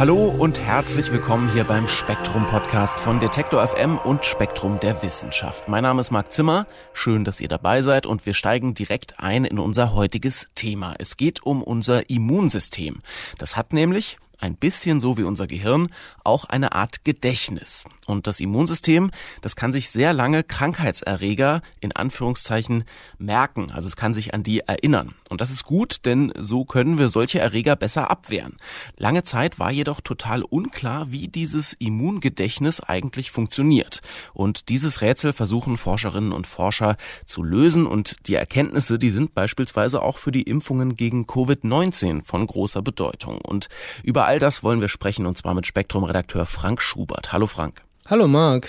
Hallo 0.00 0.28
und 0.28 0.58
herzlich 0.58 1.12
willkommen 1.12 1.52
hier 1.52 1.64
beim 1.64 1.86
Spektrum 1.86 2.46
Podcast 2.46 2.98
von 2.98 3.20
Detektor 3.20 3.68
FM 3.68 3.98
und 3.98 4.24
Spektrum 4.24 4.80
der 4.80 5.02
Wissenschaft. 5.02 5.68
Mein 5.68 5.82
Name 5.82 6.00
ist 6.00 6.10
Marc 6.10 6.32
Zimmer. 6.32 6.66
Schön, 6.94 7.22
dass 7.26 7.38
ihr 7.38 7.48
dabei 7.48 7.82
seid 7.82 8.06
und 8.06 8.24
wir 8.24 8.32
steigen 8.32 8.72
direkt 8.72 9.20
ein 9.20 9.44
in 9.44 9.58
unser 9.58 9.92
heutiges 9.92 10.48
Thema. 10.54 10.94
Es 10.98 11.18
geht 11.18 11.42
um 11.42 11.62
unser 11.62 12.08
Immunsystem. 12.08 13.02
Das 13.36 13.58
hat 13.58 13.74
nämlich 13.74 14.16
ein 14.40 14.56
bisschen 14.56 15.00
so 15.00 15.16
wie 15.16 15.22
unser 15.22 15.46
Gehirn, 15.46 15.88
auch 16.24 16.44
eine 16.44 16.72
Art 16.72 17.04
Gedächtnis. 17.04 17.84
Und 18.06 18.26
das 18.26 18.40
Immunsystem, 18.40 19.10
das 19.40 19.56
kann 19.56 19.72
sich 19.72 19.90
sehr 19.90 20.12
lange 20.12 20.42
Krankheitserreger 20.42 21.62
in 21.80 21.92
Anführungszeichen 21.92 22.84
merken. 23.18 23.70
Also 23.70 23.88
es 23.88 23.96
kann 23.96 24.14
sich 24.14 24.34
an 24.34 24.42
die 24.42 24.60
erinnern. 24.60 25.14
Und 25.28 25.40
das 25.40 25.50
ist 25.50 25.64
gut, 25.64 26.04
denn 26.04 26.32
so 26.36 26.64
können 26.64 26.98
wir 26.98 27.08
solche 27.08 27.38
Erreger 27.38 27.76
besser 27.76 28.10
abwehren. 28.10 28.56
Lange 28.96 29.22
Zeit 29.22 29.58
war 29.58 29.70
jedoch 29.70 30.00
total 30.00 30.42
unklar, 30.42 31.12
wie 31.12 31.28
dieses 31.28 31.72
Immungedächtnis 31.74 32.80
eigentlich 32.80 33.30
funktioniert. 33.30 34.00
Und 34.34 34.68
dieses 34.68 35.02
Rätsel 35.02 35.32
versuchen 35.32 35.76
Forscherinnen 35.76 36.32
und 36.32 36.46
Forscher 36.46 36.96
zu 37.26 37.42
lösen. 37.42 37.86
Und 37.86 38.16
die 38.26 38.34
Erkenntnisse, 38.34 38.98
die 38.98 39.10
sind 39.10 39.34
beispielsweise 39.34 40.02
auch 40.02 40.18
für 40.18 40.32
die 40.32 40.42
Impfungen 40.42 40.96
gegen 40.96 41.26
Covid-19 41.26 42.24
von 42.24 42.46
großer 42.46 42.82
Bedeutung. 42.82 43.40
Und 43.40 43.68
über 44.02 44.24
all 44.30 44.38
das 44.38 44.62
wollen 44.62 44.80
wir 44.80 44.88
sprechen, 44.88 45.26
und 45.26 45.36
zwar 45.36 45.54
mit 45.54 45.66
Spektrum-Redakteur 45.66 46.46
Frank 46.46 46.80
Schubert. 46.80 47.32
Hallo 47.32 47.48
Frank. 47.48 47.82
Hallo 48.06 48.28
Marc. 48.28 48.68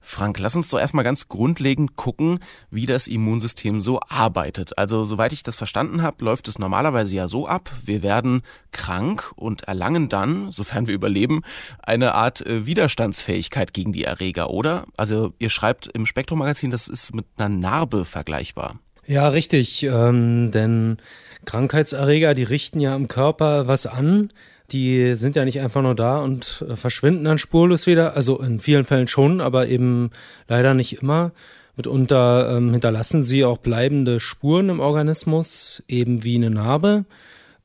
Frank, 0.00 0.40
lass 0.40 0.56
uns 0.56 0.70
doch 0.70 0.80
erstmal 0.80 1.04
ganz 1.04 1.28
grundlegend 1.28 1.94
gucken, 1.94 2.40
wie 2.68 2.84
das 2.84 3.06
Immunsystem 3.06 3.80
so 3.80 4.00
arbeitet. 4.08 4.76
Also, 4.76 5.04
soweit 5.04 5.32
ich 5.32 5.44
das 5.44 5.54
verstanden 5.54 6.02
habe, 6.02 6.24
läuft 6.24 6.48
es 6.48 6.58
normalerweise 6.58 7.14
ja 7.14 7.28
so 7.28 7.46
ab, 7.46 7.70
wir 7.84 8.02
werden 8.02 8.42
krank 8.72 9.30
und 9.36 9.62
erlangen 9.68 10.08
dann, 10.08 10.50
sofern 10.50 10.88
wir 10.88 10.94
überleben, 10.94 11.42
eine 11.80 12.14
Art 12.14 12.44
äh, 12.44 12.66
Widerstandsfähigkeit 12.66 13.72
gegen 13.72 13.92
die 13.92 14.02
Erreger, 14.02 14.50
oder? 14.50 14.84
Also, 14.96 15.32
ihr 15.38 15.50
schreibt 15.50 15.86
im 15.86 16.06
Spektrum-Magazin, 16.06 16.72
das 16.72 16.88
ist 16.88 17.14
mit 17.14 17.26
einer 17.36 17.48
Narbe 17.48 18.04
vergleichbar. 18.04 18.80
Ja, 19.06 19.28
richtig, 19.28 19.84
ähm, 19.84 20.50
denn 20.50 20.96
Krankheitserreger, 21.44 22.34
die 22.34 22.42
richten 22.42 22.80
ja 22.80 22.96
im 22.96 23.06
Körper 23.06 23.68
was 23.68 23.86
an, 23.86 24.30
die 24.70 25.14
sind 25.14 25.36
ja 25.36 25.44
nicht 25.44 25.60
einfach 25.60 25.82
nur 25.82 25.94
da 25.94 26.18
und 26.20 26.64
äh, 26.68 26.76
verschwinden 26.76 27.24
dann 27.24 27.38
spurlos 27.38 27.86
wieder. 27.86 28.16
Also 28.16 28.38
in 28.40 28.60
vielen 28.60 28.84
Fällen 28.84 29.06
schon, 29.06 29.40
aber 29.40 29.68
eben 29.68 30.10
leider 30.46 30.74
nicht 30.74 31.02
immer. 31.02 31.32
Mitunter 31.76 32.56
ähm, 32.56 32.72
hinterlassen 32.72 33.22
sie 33.22 33.44
auch 33.44 33.58
bleibende 33.58 34.20
Spuren 34.20 34.68
im 34.68 34.80
Organismus, 34.80 35.82
eben 35.88 36.24
wie 36.24 36.36
eine 36.36 36.50
Narbe. 36.50 37.04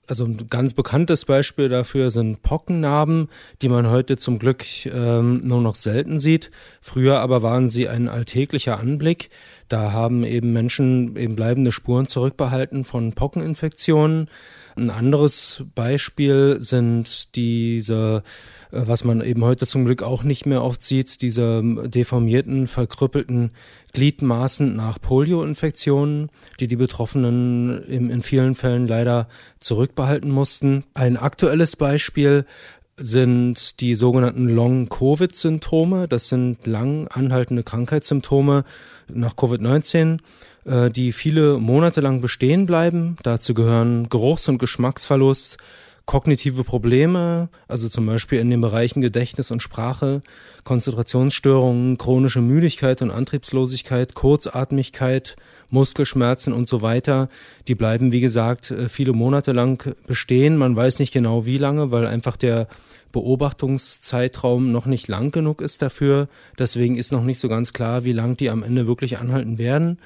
Also 0.05 0.25
ein 0.25 0.47
ganz 0.49 0.73
bekanntes 0.73 1.25
Beispiel 1.25 1.69
dafür 1.69 2.11
sind 2.11 2.43
Pockennarben, 2.43 3.29
die 3.61 3.69
man 3.69 3.89
heute 3.89 4.17
zum 4.17 4.38
Glück 4.38 4.65
ähm, 4.85 5.41
nur 5.45 5.61
noch 5.61 5.75
selten 5.75 6.19
sieht. 6.19 6.51
Früher 6.81 7.21
aber 7.21 7.41
waren 7.41 7.69
sie 7.69 7.88
ein 7.88 8.09
alltäglicher 8.09 8.79
Anblick. 8.79 9.29
Da 9.69 9.93
haben 9.93 10.25
eben 10.25 10.51
Menschen 10.51 11.15
eben 11.15 11.35
bleibende 11.35 11.71
Spuren 11.71 12.05
zurückbehalten 12.05 12.83
von 12.83 13.13
Pockeninfektionen. 13.13 14.29
Ein 14.75 14.89
anderes 14.89 15.63
Beispiel 15.75 16.57
sind 16.59 17.35
diese, 17.35 18.23
äh, 18.71 18.81
was 18.85 19.03
man 19.03 19.21
eben 19.21 19.43
heute 19.43 19.66
zum 19.66 19.85
Glück 19.85 20.03
auch 20.03 20.23
nicht 20.23 20.45
mehr 20.45 20.63
oft 20.63 20.81
sieht, 20.81 21.22
diese 21.22 21.61
deformierten, 21.88 22.67
verkrüppelten 22.67 23.51
Gliedmaßen 23.94 24.75
nach 24.75 25.00
Polioinfektionen, 25.00 26.29
die 26.59 26.67
die 26.67 26.75
Betroffenen 26.75 27.84
in 27.84 28.22
vielen 28.22 28.56
Fällen 28.56 28.88
leider 28.88 29.28
zurückbehalten 29.59 30.31
mussten. 30.31 30.84
Ein 30.95 31.16
aktuelles 31.16 31.75
Beispiel 31.75 32.45
sind 32.97 33.79
die 33.81 33.95
sogenannten 33.95 34.50
Long-Covid-Symptome. 34.50 36.07
Das 36.07 36.28
sind 36.28 36.66
lang 36.66 37.07
anhaltende 37.07 37.63
Krankheitssymptome 37.63 38.66
nach 39.07 39.35
Covid-19 39.35 40.19
äh, 40.66 40.90
die 40.90 41.12
viele 41.12 41.57
Monate 41.57 42.01
lang 42.01 42.22
bestehen 42.22 42.66
bleiben. 42.66 43.18
Dazu 43.24 43.53
gehören 43.53 44.09
Geruchs- 44.09 44.47
und 44.47 44.57
Geschmacksverlust, 44.57 45.57
kognitive 46.06 46.63
Probleme, 46.63 47.50
also 47.68 47.88
zum 47.88 48.06
Beispiel 48.06 48.40
in 48.40 48.50
den 48.50 48.62
Bereichen 48.62 49.02
Gedächtnis 49.02 49.52
und 49.52 49.62
Sprache, 49.62 50.22
Konzentrationsstörungen, 50.63 51.97
chronische 51.97 52.41
Müdigkeit 52.41 53.02
und 53.02 53.12
Antriebslosigkeit, 53.12 54.13
Kurzatmigkeit, 54.13 55.35
Muskelschmerzen 55.69 56.53
und 56.53 56.68
so 56.68 56.81
weiter. 56.81 57.29
Die 57.68 57.75
bleiben, 57.75 58.12
wie 58.12 58.22
gesagt, 58.22 58.72
äh, 58.72 58.90
viele 58.90 59.13
Monate 59.13 59.53
lang 59.53 59.94
bestehen. 60.07 60.57
Man 60.57 60.75
weiß 60.75 61.00
nicht 61.00 61.13
genau 61.13 61.46
wie 61.46 61.57
lange, 61.57 61.91
weil 61.91 62.06
einfach 62.06 62.38
der 62.38 62.68
Beobachtungszeitraum 63.12 64.72
noch 64.72 64.85
nicht 64.85 65.07
lang 65.07 65.31
genug 65.31 65.62
ist 65.62 65.81
dafür. 65.81 66.28
Deswegen 66.57 66.96
ist 66.96 67.12
noch 67.12 67.23
nicht 67.23 67.40
so 67.40 67.47
ganz 67.47 67.72
klar, 67.72 68.03
wie 68.03 68.12
lang 68.12 68.35
die 68.38 68.50
am 68.50 68.63
Ende 68.63 68.88
wirklich 68.88 69.19
anhalten 69.19 69.57
werden. 69.57 70.00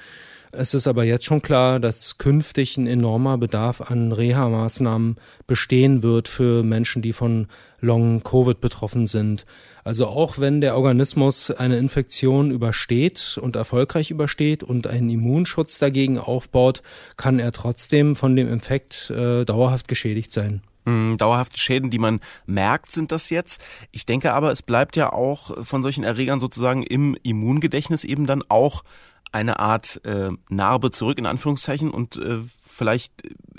Es 0.52 0.72
ist 0.72 0.86
aber 0.86 1.04
jetzt 1.04 1.26
schon 1.26 1.42
klar, 1.42 1.78
dass 1.78 2.16
künftig 2.18 2.76
ein 2.78 2.86
enormer 2.86 3.36
Bedarf 3.36 3.80
an 3.80 4.12
Reha-Maßnahmen 4.12 5.16
bestehen 5.46 6.02
wird 6.02 6.28
für 6.28 6.62
Menschen, 6.62 7.02
die 7.02 7.12
von 7.12 7.48
Long-Covid 7.80 8.60
betroffen 8.60 9.06
sind. 9.06 9.44
Also 9.84 10.06
auch 10.06 10.38
wenn 10.38 10.60
der 10.60 10.76
Organismus 10.76 11.50
eine 11.50 11.78
Infektion 11.78 12.50
übersteht 12.50 13.38
und 13.40 13.56
erfolgreich 13.56 14.10
übersteht 14.10 14.62
und 14.62 14.86
einen 14.86 15.10
Immunschutz 15.10 15.78
dagegen 15.78 16.18
aufbaut, 16.18 16.82
kann 17.16 17.38
er 17.38 17.52
trotzdem 17.52 18.16
von 18.16 18.34
dem 18.34 18.52
Infekt 18.52 19.10
äh, 19.10 19.44
dauerhaft 19.44 19.88
geschädigt 19.88 20.32
sein. 20.32 20.62
Hm, 20.86 21.18
dauerhafte 21.18 21.58
Schäden, 21.58 21.90
die 21.90 21.98
man 21.98 22.20
merkt, 22.46 22.90
sind 22.92 23.12
das 23.12 23.28
jetzt. 23.28 23.60
Ich 23.90 24.06
denke 24.06 24.32
aber, 24.32 24.50
es 24.50 24.62
bleibt 24.62 24.96
ja 24.96 25.12
auch 25.12 25.64
von 25.64 25.82
solchen 25.82 26.04
Erregern 26.04 26.40
sozusagen 26.40 26.82
im 26.82 27.16
Immungedächtnis 27.22 28.04
eben 28.04 28.26
dann 28.26 28.42
auch 28.48 28.84
eine 29.32 29.58
Art 29.58 30.00
äh, 30.04 30.30
Narbe 30.48 30.90
zurück, 30.90 31.18
in 31.18 31.26
Anführungszeichen, 31.26 31.90
und 31.90 32.16
äh, 32.16 32.38
vielleicht 32.60 33.12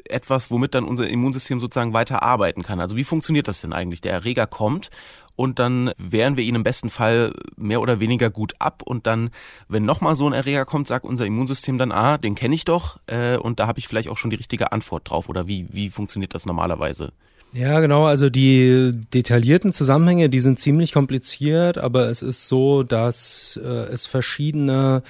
etwas, 0.05 0.49
womit 0.49 0.75
dann 0.75 0.85
unser 0.85 1.07
Immunsystem 1.07 1.59
sozusagen 1.59 1.93
weiter 1.93 2.23
arbeiten 2.23 2.63
kann. 2.63 2.79
Also 2.79 2.95
wie 2.95 3.03
funktioniert 3.03 3.47
das 3.47 3.61
denn 3.61 3.73
eigentlich? 3.73 4.01
Der 4.01 4.13
Erreger 4.13 4.47
kommt 4.47 4.89
und 5.35 5.59
dann 5.59 5.91
wehren 5.97 6.35
wir 6.35 6.43
ihn 6.43 6.55
im 6.55 6.63
besten 6.63 6.89
Fall 6.89 7.33
mehr 7.55 7.81
oder 7.81 7.99
weniger 7.99 8.29
gut 8.29 8.53
ab 8.59 8.81
und 8.83 9.07
dann, 9.07 9.29
wenn 9.67 9.85
nochmal 9.85 10.15
so 10.15 10.27
ein 10.27 10.33
Erreger 10.33 10.65
kommt, 10.65 10.87
sagt 10.87 11.05
unser 11.05 11.25
Immunsystem 11.25 11.77
dann, 11.77 11.91
ah, 11.91 12.17
den 12.17 12.35
kenne 12.35 12.55
ich 12.55 12.65
doch 12.65 12.97
äh, 13.07 13.37
und 13.37 13.59
da 13.59 13.67
habe 13.67 13.79
ich 13.79 13.87
vielleicht 13.87 14.09
auch 14.09 14.17
schon 14.17 14.31
die 14.31 14.37
richtige 14.37 14.71
Antwort 14.71 15.09
drauf 15.09 15.29
oder 15.29 15.47
wie, 15.47 15.67
wie 15.71 15.89
funktioniert 15.89 16.33
das 16.33 16.45
normalerweise? 16.45 17.11
Ja, 17.53 17.79
genau. 17.79 18.05
Also 18.05 18.29
die 18.29 18.91
detaillierten 19.13 19.73
Zusammenhänge, 19.73 20.29
die 20.29 20.39
sind 20.39 20.59
ziemlich 20.59 20.93
kompliziert, 20.93 21.77
aber 21.77 22.09
es 22.09 22.21
ist 22.21 22.47
so, 22.47 22.83
dass 22.83 23.59
äh, 23.63 23.67
es 23.67 24.05
verschiedene 24.05 25.03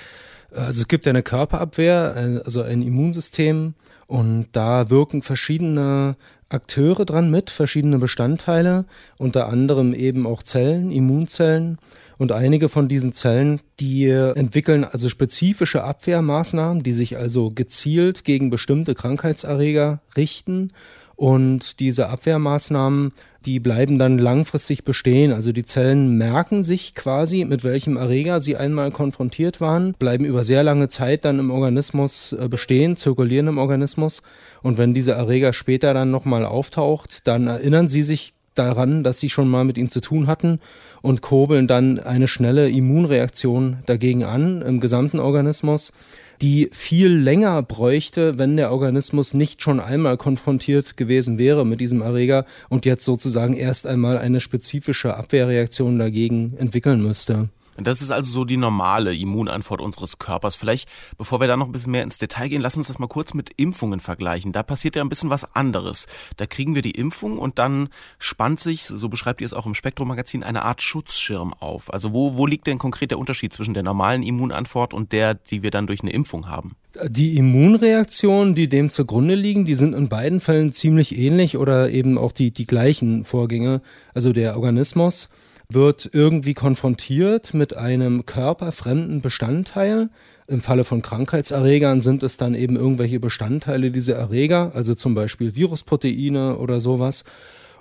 also 0.52 0.82
es 0.82 0.88
gibt 0.88 1.08
eine 1.08 1.24
Körperabwehr, 1.24 2.42
also 2.46 2.62
ein 2.62 2.82
Immunsystem 2.82 3.74
und 4.08 4.48
da 4.54 4.90
wirken 4.90 5.22
verschiedene 5.22 6.16
Akteure 6.50 7.06
dran 7.06 7.30
mit, 7.30 7.52
verschiedene 7.52 8.00
Bestandteile, 8.00 8.86
unter 9.18 9.48
anderem 9.48 9.94
eben 9.94 10.26
auch 10.26 10.42
Zellen, 10.42 10.92
Immunzellen. 10.92 11.78
Und 12.18 12.34
einige 12.34 12.68
von 12.68 12.90
diesen 12.90 13.14
Zellen, 13.14 13.62
die 13.80 14.10
entwickeln 14.10 14.84
also 14.84 15.08
spezifische 15.08 15.84
Abwehrmaßnahmen, 15.84 16.84
die 16.84 16.92
sich 16.92 17.18
also 17.18 17.52
gezielt 17.52 18.26
gegen 18.26 18.50
bestimmte 18.50 18.94
Krankheitserreger 18.94 20.02
richten 20.18 20.74
und 21.16 21.80
diese 21.80 22.10
Abwehrmaßnahmen, 22.10 23.14
die 23.46 23.60
bleiben 23.60 23.98
dann 23.98 24.18
langfristig 24.18 24.84
bestehen. 24.84 25.32
Also 25.32 25.52
die 25.52 25.64
Zellen 25.64 26.18
merken 26.18 26.64
sich 26.64 26.96
quasi, 26.96 27.46
mit 27.46 27.64
welchem 27.64 27.98
Erreger 27.98 28.42
sie 28.42 28.58
einmal 28.58 28.92
konfrontiert 28.92 29.62
waren, 29.62 29.94
bleiben 29.94 30.26
über 30.26 30.44
sehr 30.44 30.64
lange 30.64 30.90
Zeit 30.90 31.26
dann 31.26 31.40
im 31.40 31.52
Organismus 31.52 32.34
äh, 32.34 32.48
bestehen, 32.50 32.98
zirkulieren 32.98 33.48
im 33.48 33.58
Organismus. 33.58 34.22
Und 34.62 34.78
wenn 34.78 34.94
dieser 34.94 35.16
Erreger 35.16 35.54
später 35.54 35.94
dann 35.94 36.12
nochmal 36.12 36.46
auftaucht, 36.46 37.28
dann 37.28 37.48
erinnern 37.48 37.90
sie 37.90 38.04
sich 38.04 38.34
daran, 38.56 39.04
dass 39.04 39.20
sie 39.20 39.30
schon 39.30 39.48
mal 39.48 39.64
mit 39.64 39.78
ihm 39.78 39.90
zu 39.90 40.02
tun 40.02 40.28
hatten 40.28 40.60
und 41.02 41.22
kurbeln 41.22 41.68
dann 41.68 42.00
eine 42.00 42.28
schnelle 42.28 42.70
Immunreaktion 42.70 43.78
dagegen 43.86 44.26
an 44.26 44.62
im 44.62 44.82
gesamten 44.82 45.20
Organismus 45.20 45.94
die 46.42 46.70
viel 46.72 47.12
länger 47.12 47.62
bräuchte, 47.64 48.40
wenn 48.40 48.56
der 48.56 48.72
Organismus 48.72 49.34
nicht 49.34 49.62
schon 49.62 49.80
einmal 49.80 50.18
konfrontiert 50.18 50.96
gewesen 50.98 51.38
wäre 51.38 51.66
mit 51.66 51.82
diesem 51.82 52.02
Erreger 52.02 52.46
und 52.70 52.86
jetzt 52.86 53.06
sozusagen 53.06 53.56
erst 53.56 53.86
einmal 53.86 54.18
eine 54.18 54.40
spezifische 54.40 55.16
Abwehrreaktion 55.16 56.00
dagegen 56.00 56.54
entwickeln 56.58 57.02
müsste. 57.02 57.50
Das 57.84 58.02
ist 58.02 58.12
also 58.12 58.32
so 58.32 58.46
die 58.46 58.58
normale 58.58 59.16
Immunantwort 59.16 59.82
unseres 59.82 60.20
Körpers. 60.20 60.56
Vielleicht, 60.56 60.90
bevor 61.18 61.40
wir 61.40 61.48
da 61.48 61.58
noch 61.58 61.68
ein 61.68 61.72
bisschen 61.72 61.92
mehr 61.92 62.04
ins 62.04 62.18
Detail 62.18 62.50
gehen, 62.50 62.62
lass 62.62 62.78
uns 62.78 62.88
das 62.88 63.00
mal 63.00 63.08
kurz 63.08 63.34
mit 63.34 63.52
Impfungen 63.58 64.00
vergleichen. 64.00 64.52
Da 64.52 64.64
passiert 64.64 64.96
ja 64.96 65.02
ein 65.02 65.10
bisschen 65.10 65.30
was 65.30 65.56
anderes. 65.56 66.08
Da 66.38 66.46
kriegen 66.46 66.76
wir 66.76 66.82
die 66.82 66.92
Impfung 66.92 67.38
und 67.38 67.60
dann 67.60 67.90
spannt 68.18 68.60
sich, 68.60 68.86
so 68.86 69.10
beschreibt 69.10 69.42
ihr 69.42 69.46
es 69.46 69.54
auch 69.54 69.66
im 69.66 69.76
Spektrum-Magazin, 69.76 70.44
eine 70.44 70.64
Art 70.64 70.82
Schutzschirm 70.82 71.54
auf. 71.54 71.94
Also 71.94 72.14
wo, 72.14 72.38
wo 72.38 72.46
liegt 72.46 72.68
denn 72.68 72.78
konkret 72.78 73.12
der 73.12 73.20
Unterschied 73.20 73.54
zwischen 73.54 73.74
der 73.74 73.84
normalen 73.84 74.24
Immunantwort 74.24 74.94
und 74.94 75.12
der, 75.12 75.34
die 75.34 75.64
wir 75.64 75.72
dann 75.72 75.88
durch 75.88 76.02
eine 76.02 76.12
Impfung 76.12 76.48
haben? 76.48 76.76
Die 77.08 77.38
Immunreaktionen, 77.38 78.56
die 78.56 78.68
dem 78.68 78.90
zugrunde 78.90 79.36
liegen, 79.36 79.64
die 79.64 79.76
sind 79.76 79.94
in 79.94 80.10
beiden 80.10 80.40
Fällen 80.40 80.74
ziemlich 80.74 81.18
ähnlich 81.18 81.58
oder 81.58 81.92
eben 81.92 82.18
auch 82.18 82.32
die, 82.32 82.52
die 82.52 82.66
gleichen 82.66 83.26
Vorgänge. 83.26 83.82
Also 84.14 84.34
der 84.34 84.56
Organismus 84.56 85.30
wird 85.72 86.10
irgendwie 86.14 86.56
konfrontiert 86.56 87.54
mit 87.54 87.78
einem 87.78 88.26
körperfremden 88.26 89.22
Bestandteil. 89.22 90.10
Im 90.48 90.62
Falle 90.62 90.84
von 90.84 91.04
Krankheitserregern 91.04 92.02
sind 92.02 92.24
es 92.24 92.38
dann 92.38 92.56
eben 92.56 92.76
irgendwelche 92.76 93.20
Bestandteile 93.20 93.92
dieser 93.92 94.16
Erreger, 94.16 94.72
also 94.74 94.96
zum 94.96 95.14
Beispiel 95.14 95.56
Virusproteine 95.56 96.58
oder 96.58 96.82
sowas. 96.82 97.24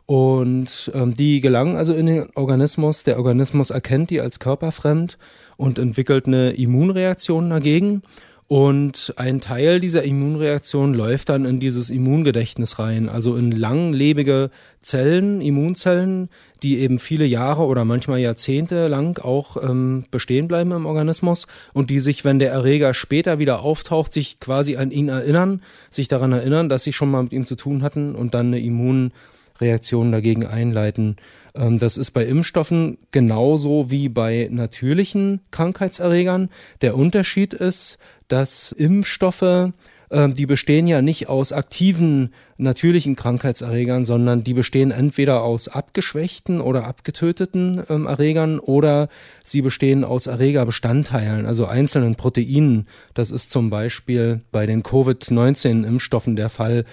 Und 0.04 0.90
ähm, 0.94 1.14
die 1.14 1.40
gelangen 1.40 1.76
also 1.76 1.94
in 1.94 2.06
den 2.06 2.26
Organismus. 2.34 3.04
Der 3.04 3.18
Organismus 3.18 3.70
erkennt 3.70 4.10
die 4.10 4.20
als 4.20 4.38
körperfremd 4.38 5.16
und 5.56 5.78
entwickelt 5.78 6.26
eine 6.26 6.50
Immunreaktion 6.50 7.48
dagegen. 7.50 8.02
Und 8.48 9.12
ein 9.16 9.42
Teil 9.42 9.78
dieser 9.78 10.04
Immunreaktion 10.04 10.94
läuft 10.94 11.28
dann 11.28 11.44
in 11.44 11.60
dieses 11.60 11.90
Immungedächtnis 11.90 12.78
rein, 12.78 13.10
also 13.10 13.36
in 13.36 13.50
langlebige 13.50 14.50
Zellen, 14.80 15.42
Immunzellen, 15.42 16.30
die 16.62 16.78
eben 16.78 16.98
viele 16.98 17.26
Jahre 17.26 17.64
oder 17.64 17.84
manchmal 17.84 18.20
Jahrzehnte 18.20 18.88
lang 18.88 19.22
auch 19.22 19.62
ähm, 19.62 20.04
bestehen 20.10 20.48
bleiben 20.48 20.72
im 20.72 20.86
Organismus 20.86 21.46
und 21.74 21.90
die 21.90 21.98
sich, 21.98 22.24
wenn 22.24 22.38
der 22.38 22.50
Erreger 22.50 22.94
später 22.94 23.38
wieder 23.38 23.66
auftaucht, 23.66 24.14
sich 24.14 24.40
quasi 24.40 24.76
an 24.76 24.92
ihn 24.92 25.10
erinnern, 25.10 25.60
sich 25.90 26.08
daran 26.08 26.32
erinnern, 26.32 26.70
dass 26.70 26.84
sie 26.84 26.94
schon 26.94 27.10
mal 27.10 27.24
mit 27.24 27.34
ihm 27.34 27.44
zu 27.44 27.54
tun 27.54 27.82
hatten 27.82 28.14
und 28.14 28.32
dann 28.32 28.46
eine 28.46 28.60
Immunreaktion 28.60 30.10
dagegen 30.10 30.46
einleiten. 30.46 31.16
Ähm, 31.54 31.78
das 31.78 31.98
ist 31.98 32.12
bei 32.12 32.24
Impfstoffen 32.24 32.96
genauso 33.10 33.90
wie 33.90 34.08
bei 34.08 34.48
natürlichen 34.50 35.40
Krankheitserregern. 35.50 36.48
Der 36.80 36.96
Unterschied 36.96 37.52
ist, 37.52 37.98
dass 38.28 38.72
Impfstoffe, 38.72 39.72
äh, 40.10 40.28
die 40.28 40.46
bestehen 40.46 40.86
ja 40.86 41.02
nicht 41.02 41.28
aus 41.28 41.52
aktiven 41.52 42.32
natürlichen 42.56 43.14
Krankheitserregern, 43.14 44.04
sondern 44.04 44.42
die 44.42 44.54
bestehen 44.54 44.90
entweder 44.90 45.42
aus 45.42 45.68
abgeschwächten 45.68 46.60
oder 46.60 46.86
abgetöteten 46.86 47.84
ähm, 47.88 48.06
Erregern 48.06 48.58
oder 48.58 49.08
sie 49.44 49.62
bestehen 49.62 50.04
aus 50.04 50.26
Erregerbestandteilen, 50.26 51.46
also 51.46 51.66
einzelnen 51.66 52.16
Proteinen. 52.16 52.86
Das 53.14 53.30
ist 53.30 53.50
zum 53.50 53.70
Beispiel 53.70 54.40
bei 54.50 54.66
den 54.66 54.82
Covid-19-Impfstoffen 54.82 56.36
der 56.36 56.50
Fall 56.50 56.84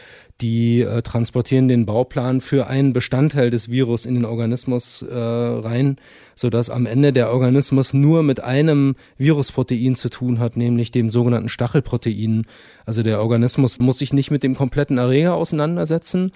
die 0.42 0.82
äh, 0.82 1.02
transportieren 1.02 1.68
den 1.68 1.86
Bauplan 1.86 2.42
für 2.42 2.68
einen 2.68 2.92
Bestandteil 2.92 3.50
des 3.50 3.70
Virus 3.70 4.06
in 4.06 4.16
den 4.16 4.26
Organismus 4.26 5.02
äh, 5.02 5.16
rein, 5.16 5.98
sodass 6.36 6.70
am 6.70 6.86
Ende 6.86 7.14
der 7.14 7.32
Organismus 7.32 7.94
nur 7.94 8.22
mit 8.22 8.42
einem 8.42 8.96
Virusprotein 9.18 9.96
zu 9.96 10.10
tun 10.10 10.40
hat, 10.40 10.58
nämlich 10.58 10.92
dem 10.92 11.10
sogenannten 11.10 11.50
Stachelprotein. 11.50 12.46
Also 12.86 13.02
der 13.02 13.22
Organismus 13.22 13.80
muss 13.80 14.00
sich 14.00 14.12
nicht 14.12 14.30
mit 14.30 14.44
dem 14.44 14.56
kompletten 14.56 14.98
Erreger 14.98 15.36
auseinandersetzen. 15.36 16.34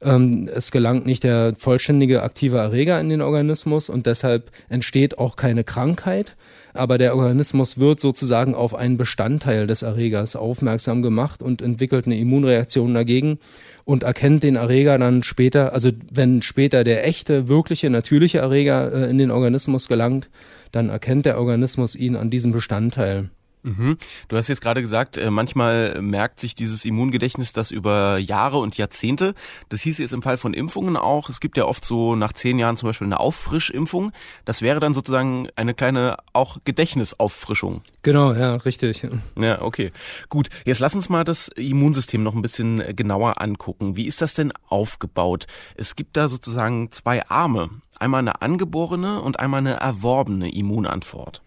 Ähm, 0.00 0.48
es 0.54 0.70
gelangt 0.70 1.04
nicht 1.04 1.24
der 1.24 1.54
vollständige 1.56 2.22
aktive 2.22 2.58
Erreger 2.58 3.00
in 3.00 3.08
den 3.08 3.20
Organismus 3.20 3.90
und 3.90 4.06
deshalb 4.06 4.50
entsteht 4.68 5.18
auch 5.18 5.34
keine 5.34 5.64
Krankheit 5.64 6.36
aber 6.74 6.98
der 6.98 7.16
Organismus 7.16 7.78
wird 7.78 8.00
sozusagen 8.00 8.54
auf 8.54 8.74
einen 8.74 8.96
Bestandteil 8.96 9.66
des 9.66 9.82
Erregers 9.82 10.36
aufmerksam 10.36 11.02
gemacht 11.02 11.42
und 11.42 11.62
entwickelt 11.62 12.06
eine 12.06 12.18
Immunreaktion 12.18 12.94
dagegen 12.94 13.38
und 13.84 14.02
erkennt 14.02 14.42
den 14.42 14.56
Erreger 14.56 14.98
dann 14.98 15.22
später, 15.22 15.72
also 15.72 15.90
wenn 16.12 16.42
später 16.42 16.84
der 16.84 17.06
echte, 17.06 17.48
wirkliche, 17.48 17.90
natürliche 17.90 18.38
Erreger 18.38 18.92
äh, 18.92 19.10
in 19.10 19.18
den 19.18 19.30
Organismus 19.30 19.88
gelangt, 19.88 20.28
dann 20.72 20.88
erkennt 20.88 21.26
der 21.26 21.38
Organismus 21.38 21.96
ihn 21.96 22.16
an 22.16 22.30
diesem 22.30 22.52
Bestandteil. 22.52 23.30
Mhm. 23.62 23.98
Du 24.28 24.36
hast 24.36 24.48
jetzt 24.48 24.60
gerade 24.60 24.80
gesagt, 24.80 25.16
äh, 25.16 25.30
manchmal 25.30 26.00
merkt 26.00 26.40
sich 26.40 26.54
dieses 26.54 26.84
Immungedächtnis 26.84 27.52
das 27.52 27.70
über 27.70 28.18
Jahre 28.18 28.58
und 28.58 28.76
Jahrzehnte. 28.76 29.34
Das 29.68 29.82
hieß 29.82 29.98
jetzt 29.98 30.12
im 30.12 30.22
Fall 30.22 30.36
von 30.36 30.54
Impfungen 30.54 30.96
auch. 30.96 31.28
Es 31.28 31.40
gibt 31.40 31.56
ja 31.56 31.66
oft 31.66 31.84
so 31.84 32.14
nach 32.14 32.32
zehn 32.32 32.58
Jahren 32.58 32.76
zum 32.76 32.88
Beispiel 32.88 33.06
eine 33.06 33.20
Auffrischimpfung. 33.20 34.12
Das 34.44 34.62
wäre 34.62 34.80
dann 34.80 34.94
sozusagen 34.94 35.48
eine 35.56 35.74
kleine 35.74 36.16
auch 36.32 36.58
Gedächtnisauffrischung. 36.64 37.82
Genau, 38.02 38.32
ja, 38.32 38.56
richtig. 38.56 39.06
Ja, 39.38 39.62
okay. 39.62 39.92
Gut. 40.28 40.48
Jetzt 40.64 40.80
lass 40.80 40.94
uns 40.94 41.08
mal 41.08 41.24
das 41.24 41.48
Immunsystem 41.48 42.22
noch 42.22 42.34
ein 42.34 42.42
bisschen 42.42 42.82
genauer 42.96 43.40
angucken. 43.40 43.96
Wie 43.96 44.06
ist 44.06 44.22
das 44.22 44.34
denn 44.34 44.52
aufgebaut? 44.68 45.46
Es 45.74 45.96
gibt 45.96 46.16
da 46.16 46.28
sozusagen 46.28 46.90
zwei 46.90 47.26
Arme. 47.28 47.68
Einmal 47.98 48.20
eine 48.20 48.40
angeborene 48.40 49.20
und 49.20 49.38
einmal 49.40 49.58
eine 49.58 49.74
erworbene 49.74 50.50
Immunantwort. 50.50 51.42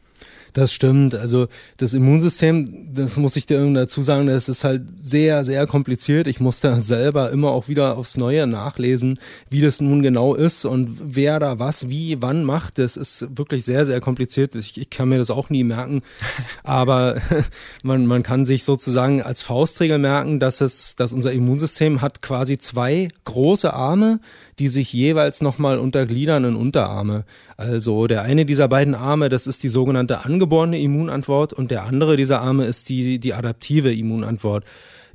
Das 0.53 0.71
stimmt. 0.71 1.15
Also 1.15 1.47
das 1.77 1.95
Immunsystem, 1.95 2.93
das 2.93 3.17
muss 3.17 3.35
ich 3.35 3.47
dir 3.47 3.65
dazu 3.73 4.03
sagen, 4.03 4.27
das 4.27 4.47
ist 4.47 4.63
halt 4.63 4.83
sehr, 5.01 5.43
sehr 5.43 5.65
kompliziert. 5.65 6.27
Ich 6.27 6.39
muss 6.39 6.59
da 6.59 6.79
selber 6.79 7.31
immer 7.31 7.49
auch 7.49 7.67
wieder 7.67 7.97
aufs 7.97 8.17
Neue 8.17 8.45
nachlesen, 8.45 9.19
wie 9.49 9.61
das 9.61 9.81
nun 9.81 10.03
genau 10.03 10.35
ist 10.35 10.65
und 10.65 10.95
wer 11.01 11.39
da 11.39 11.57
was, 11.57 11.89
wie, 11.89 12.21
wann 12.21 12.43
macht. 12.43 12.77
Das 12.77 12.97
ist 12.97 13.27
wirklich 13.35 13.65
sehr, 13.65 13.87
sehr 13.87 13.99
kompliziert. 13.99 14.53
Ich, 14.53 14.79
ich 14.79 14.91
kann 14.91 15.09
mir 15.09 15.17
das 15.17 15.31
auch 15.31 15.49
nie 15.49 15.63
merken. 15.63 16.03
Aber 16.63 17.19
man, 17.83 18.05
man 18.05 18.21
kann 18.21 18.45
sich 18.45 18.63
sozusagen 18.63 19.23
als 19.23 19.41
Faustregel 19.41 19.97
merken, 19.97 20.39
dass 20.39 20.61
es, 20.61 20.95
dass 20.95 21.13
unser 21.13 21.31
Immunsystem 21.31 22.01
hat 22.01 22.21
quasi 22.21 22.59
zwei 22.59 23.07
große 23.25 23.73
Arme, 23.73 24.19
die 24.59 24.67
sich 24.67 24.93
jeweils 24.93 25.41
nochmal 25.41 25.79
untergliedern 25.79 26.45
in 26.45 26.55
Unterarme. 26.55 27.25
Also 27.57 28.07
der 28.07 28.21
eine 28.23 28.45
dieser 28.45 28.67
beiden 28.67 28.95
Arme, 28.95 29.29
das 29.29 29.47
ist 29.47 29.63
die 29.63 29.69
sogenannte 29.69 30.25
angeborene 30.25 30.79
Immunantwort 30.79 31.53
und 31.53 31.71
der 31.71 31.83
andere 31.83 32.15
dieser 32.15 32.41
Arme 32.41 32.65
ist 32.65 32.89
die, 32.89 33.19
die 33.19 33.33
adaptive 33.33 33.93
Immunantwort. 33.93 34.65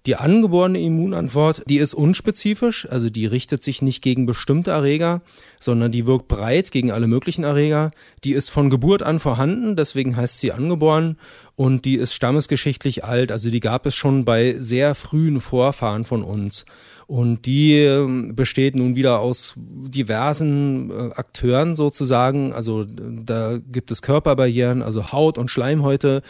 Die 0.06 0.16
angeborene 0.16 0.80
Immunantwort, 0.80 1.62
die 1.68 1.78
ist 1.78 1.92
unspezifisch, 1.92 2.88
also 2.88 3.10
die 3.10 3.26
richtet 3.26 3.62
sich 3.62 3.82
nicht 3.82 4.00
gegen 4.00 4.26
bestimmte 4.26 4.70
Erreger, 4.70 5.20
sondern 5.60 5.92
die 5.92 6.06
wirkt 6.06 6.28
breit 6.28 6.70
gegen 6.70 6.92
alle 6.92 7.08
möglichen 7.08 7.44
Erreger. 7.44 7.90
Die 8.24 8.32
ist 8.32 8.48
von 8.48 8.70
Geburt 8.70 9.02
an 9.02 9.18
vorhanden, 9.18 9.76
deswegen 9.76 10.16
heißt 10.16 10.38
sie 10.38 10.52
angeboren 10.52 11.18
und 11.56 11.84
die 11.84 11.96
ist 11.96 12.14
stammesgeschichtlich 12.14 13.04
alt, 13.04 13.32
also 13.32 13.50
die 13.50 13.60
gab 13.60 13.84
es 13.84 13.96
schon 13.96 14.24
bei 14.24 14.54
sehr 14.58 14.94
frühen 14.94 15.40
Vorfahren 15.40 16.04
von 16.04 16.22
uns. 16.22 16.64
Und 17.08 17.46
die 17.46 17.72
ähm, 17.72 18.36
besteht 18.36 18.76
nun 18.76 18.94
wieder 18.94 19.20
aus 19.20 19.54
diversen 19.56 20.90
äh, 20.90 21.14
Akteuren 21.14 21.74
sozusagen. 21.74 22.52
Also 22.52 22.84
da 22.84 23.56
gibt 23.56 23.90
es 23.90 24.02
Körperbarrieren, 24.02 24.82
also 24.82 25.10
Haut 25.10 25.38
und 25.38 25.50
Schleimhäute, 25.50 26.20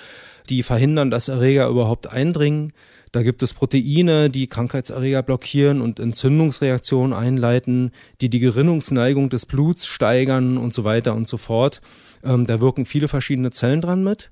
die 0.49 0.63
verhindern, 0.63 1.11
dass 1.11 1.27
Erreger 1.27 1.67
überhaupt 1.67 2.07
eindringen. 2.07 2.73
Da 3.11 3.25
gibt 3.25 3.43
es 3.43 3.55
Proteine, 3.55 4.31
die 4.31 4.47
Krankheitserreger 4.47 5.25
blockieren 5.25 5.81
und 5.81 5.99
Entzündungsreaktionen 5.99 7.13
einleiten, 7.13 7.91
die 8.21 8.31
die 8.31 8.39
Gerinnungsneigung 8.39 9.31
des 9.31 9.47
Bluts 9.47 9.85
steigern 9.89 10.59
und 10.59 10.75
so 10.75 10.85
weiter 10.85 11.17
und 11.17 11.27
so 11.27 11.39
fort. 11.39 11.81
Ähm, 12.23 12.47
da 12.47 12.61
wirken 12.61 12.85
viele 12.85 13.09
verschiedene 13.09 13.51
Zellen 13.51 13.81
dran 13.81 14.05
mit. 14.05 14.31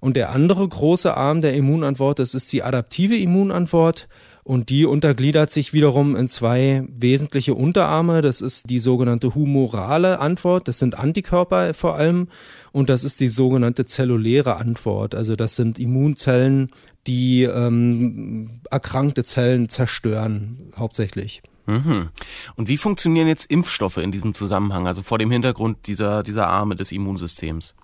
Und 0.00 0.16
der 0.16 0.34
andere 0.34 0.66
große 0.66 1.16
Arm 1.16 1.40
der 1.40 1.54
Immunantwort, 1.54 2.18
das 2.18 2.34
ist 2.34 2.52
die 2.52 2.64
adaptive 2.64 3.16
Immunantwort. 3.16 4.08
Und 4.44 4.68
die 4.68 4.84
untergliedert 4.84 5.50
sich 5.50 5.72
wiederum 5.72 6.14
in 6.16 6.28
zwei 6.28 6.84
wesentliche 6.88 7.54
Unterarme. 7.54 8.20
Das 8.20 8.42
ist 8.42 8.68
die 8.68 8.78
sogenannte 8.78 9.34
humorale 9.34 10.20
Antwort. 10.20 10.68
Das 10.68 10.78
sind 10.78 10.98
Antikörper 10.98 11.72
vor 11.72 11.94
allem. 11.94 12.28
Und 12.70 12.90
das 12.90 13.04
ist 13.04 13.20
die 13.20 13.28
sogenannte 13.28 13.86
zelluläre 13.86 14.56
Antwort. 14.56 15.14
Also 15.14 15.34
das 15.34 15.56
sind 15.56 15.78
Immunzellen, 15.78 16.70
die 17.06 17.44
ähm, 17.44 18.60
erkrankte 18.70 19.24
Zellen 19.24 19.70
zerstören, 19.70 20.72
hauptsächlich. 20.76 21.42
Mhm. 21.66 22.10
Und 22.56 22.68
wie 22.68 22.76
funktionieren 22.76 23.28
jetzt 23.28 23.50
Impfstoffe 23.50 23.96
in 23.96 24.12
diesem 24.12 24.34
Zusammenhang, 24.34 24.86
also 24.86 25.02
vor 25.02 25.18
dem 25.18 25.30
Hintergrund 25.30 25.86
dieser, 25.86 26.22
dieser 26.22 26.48
Arme 26.48 26.76
des 26.76 26.92
Immunsystems? 26.92 27.74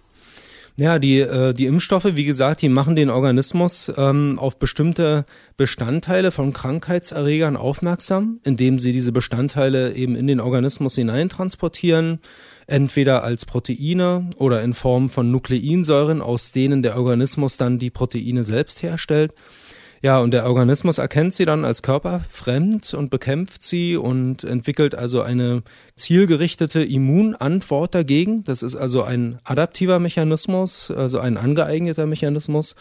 Ja, 0.80 0.99
die, 0.99 1.20
äh, 1.20 1.52
die 1.52 1.66
Impfstoffe, 1.66 2.16
wie 2.16 2.25
gesagt, 2.25 2.62
die 2.62 2.70
machen 2.70 2.96
den 2.96 3.10
Organismus 3.10 3.92
ähm, 3.99 4.38
auf 4.38 4.58
bestimmte 4.58 5.26
Bestandteile 5.58 6.30
von 6.30 6.54
Krankheitserregern 6.54 7.58
aufmerksam, 7.58 8.40
indem 8.44 8.78
sie 8.78 8.94
diese 8.94 9.12
Bestandteile 9.12 9.92
eben 9.92 10.16
in 10.16 10.26
den 10.26 10.40
Organismus 10.40 10.94
hineintransportieren, 10.94 12.20
entweder 12.66 13.22
als 13.25 13.44
Proteine 13.44 14.30
oder 14.38 14.62
in 14.62 14.72
Form 14.72 15.10
von 15.10 15.30
Nukleinsäuren, 15.30 16.22
aus 16.22 16.50
denen 16.50 16.80
der 16.80 16.96
Organismus 16.96 17.58
dann 17.58 17.78
die 17.78 17.90
Proteine 17.90 18.42
selbst 18.42 18.82
herstellt. 18.82 19.34
Ja, 20.02 20.19
und 20.21 20.30
der 20.30 20.47
Organismus 20.47 20.97
erkennt 20.97 21.35
sie 21.35 21.45
dann 21.45 21.66
als 21.66 21.83
körperfremd 21.83 22.95
und 22.95 23.11
bekämpft 23.11 23.62
sie 23.62 23.99
und 23.99 24.45
entwickelt 24.45 24.95
also 24.95 25.21
eine 25.21 25.62
zielgerichtete 25.95 26.83
Immunantwort 26.83 27.95
dagegen. 27.95 28.42
Das 28.45 28.62
ist 28.62 28.76
also 28.76 29.02
ein 29.02 29.37
adaptiver 29.45 29.99
Mechanismus, 29.99 30.90
also 30.90 31.19
ein 31.19 31.37
angeeigneter 31.37 32.07
Mechanismus. 32.07 32.76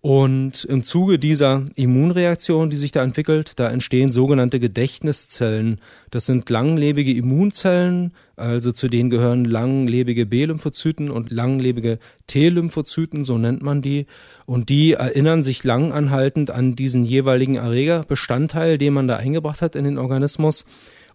Und 0.00 0.64
im 0.64 0.84
Zuge 0.84 1.18
dieser 1.18 1.66
Immunreaktion, 1.74 2.70
die 2.70 2.76
sich 2.76 2.92
da 2.92 3.02
entwickelt, 3.02 3.52
da 3.56 3.68
entstehen 3.68 4.12
sogenannte 4.12 4.60
Gedächtniszellen. 4.60 5.80
Das 6.12 6.26
sind 6.26 6.48
langlebige 6.50 7.12
Immunzellen, 7.12 8.12
also 8.36 8.70
zu 8.70 8.86
denen 8.86 9.10
gehören 9.10 9.44
langlebige 9.44 10.24
B-Lymphozyten 10.24 11.10
und 11.10 11.32
langlebige 11.32 11.98
T-Lymphozyten, 12.28 13.24
so 13.24 13.38
nennt 13.38 13.62
man 13.62 13.82
die. 13.82 14.06
Und 14.46 14.68
die 14.68 14.92
erinnern 14.92 15.42
sich 15.42 15.64
langanhaltend 15.64 16.52
an 16.52 16.76
diesen 16.76 17.04
jeweiligen 17.04 17.56
Erregerbestandteil, 17.56 18.78
den 18.78 18.94
man 18.94 19.08
da 19.08 19.16
eingebracht 19.16 19.62
hat 19.62 19.74
in 19.74 19.84
den 19.84 19.98
Organismus 19.98 20.64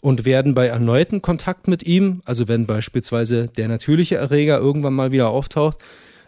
und 0.02 0.26
werden 0.26 0.54
bei 0.54 0.68
erneuten 0.68 1.22
Kontakt 1.22 1.70
mit 1.70 1.84
ihm, 1.84 2.22
also 2.26 2.50
wenn 2.50 2.66
beispielsweise 2.66 3.48
der 3.48 3.70
natürliche 3.70 4.16
Erreger 4.16 4.58
irgendwann 4.58 4.94
mal 4.94 5.14
wieder 5.14 5.30
auftaucht, 5.30 5.78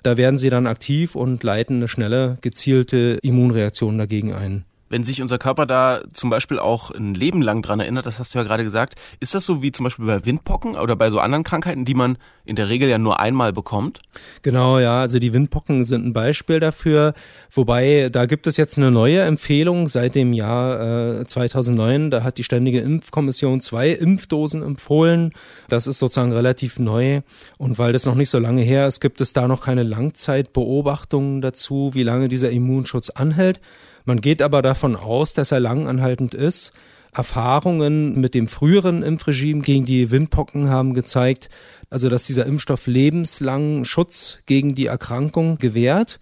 da 0.06 0.18
werden 0.18 0.38
sie 0.38 0.50
dann 0.50 0.68
aktiv 0.68 1.16
und 1.16 1.44
leiten 1.44 1.78
eine 1.78 1.88
schnelle, 1.88 2.38
gezielte 2.42 3.18
Immunreaktion 3.22 3.98
dagegen 3.98 4.34
ein. 4.34 4.66
Wenn 4.88 5.04
sich 5.04 5.22
unser 5.22 5.40
Körper 5.40 5.66
da 5.66 6.02
zum 6.14 6.30
Beispiel 6.30 6.60
auch 6.60 6.92
ein 6.92 7.16
Leben 7.16 7.42
lang 7.42 7.64
dran 7.64 7.80
erinnert, 7.80 8.06
das 8.06 8.20
hast 8.20 8.34
du 8.34 8.38
ja 8.38 8.44
gerade 8.44 8.64
gesagt, 8.64 8.96
ist 9.20 9.34
das 9.34 9.46
so 9.46 9.64
wie 9.64 9.72
zum 9.72 9.86
Beispiel 9.86 10.06
bei 10.06 10.26
Windpocken 10.26 10.76
oder 10.76 10.96
bei 10.96 11.10
so 11.10 11.20
anderen 11.20 11.44
Krankheiten, 11.44 11.86
die 11.86 11.96
man 11.96 12.18
in 12.46 12.56
der 12.56 12.70
Regel 12.70 12.88
ja 12.88 13.00
nur 13.00 13.20
einmal 13.20 13.52
bekommt? 13.52 14.02
Genau, 14.44 14.78
ja, 14.78 15.02
also 15.02 15.18
die 15.18 15.34
Windpocken 15.34 15.86
sind 15.86 16.06
ein 16.06 16.14
Beispiel 16.14 16.60
dafür, 16.60 17.16
wobei 17.52 18.10
da 18.12 18.28
gibt 18.28 18.46
es 18.46 18.58
jetzt 18.58 18.78
eine 18.78 18.92
neue 18.92 19.22
Empfehlung 19.22 19.88
seit 19.88 20.14
dem 20.14 20.34
Jahr 20.34 21.20
äh, 21.20 21.26
2009, 21.26 22.12
da 22.12 22.24
hat 22.24 22.38
die 22.38 22.44
Ständige 22.44 22.80
Impfkommission 22.82 23.62
zwei 23.62 23.90
Impfdosen 23.90 24.62
empfohlen. 24.62 25.34
Das 25.68 25.88
ist 25.88 25.98
sozusagen 25.98 26.32
relativ 26.32 26.78
neu 26.78 27.22
und 27.58 27.80
weil 27.80 27.92
das 27.92 28.06
noch 28.06 28.16
nicht 28.16 28.30
so 28.30 28.38
lange 28.38 28.62
her 28.62 28.86
ist, 28.86 29.00
gibt 29.00 29.20
es 29.20 29.34
da 29.34 29.48
noch 29.48 29.64
keine 29.66 29.84
Langzeitbeobachtungen 29.84 31.42
dazu, 31.42 31.92
wie 31.94 32.04
lange 32.04 32.30
dieser 32.30 32.52
Immunschutz 32.52 33.10
anhält. 33.10 33.60
Man 34.06 34.22
geht 34.22 34.42
aber 34.42 34.62
davon 34.62 34.96
aus, 34.96 35.34
dass 35.34 35.52
er 35.52 35.60
langanhaltend 35.60 36.34
ist. 36.34 36.72
Erfahrungen 37.12 38.20
mit 38.20 38.34
dem 38.34 38.48
früheren 38.48 39.02
Impfregime 39.02 39.62
gegen 39.62 39.86
die 39.86 40.12
Windpocken 40.12 40.70
haben 40.70 40.94
gezeigt, 40.94 41.50
also 41.90 42.10
dass 42.10 42.28
dieser 42.28 42.46
Impfstoff 42.46 42.88
lebenslangen 42.88 43.86
Schutz 43.86 44.40
gegen 44.46 44.76
die 44.76 44.88
Erkrankung 44.88 45.58
gewährt. 45.58 46.20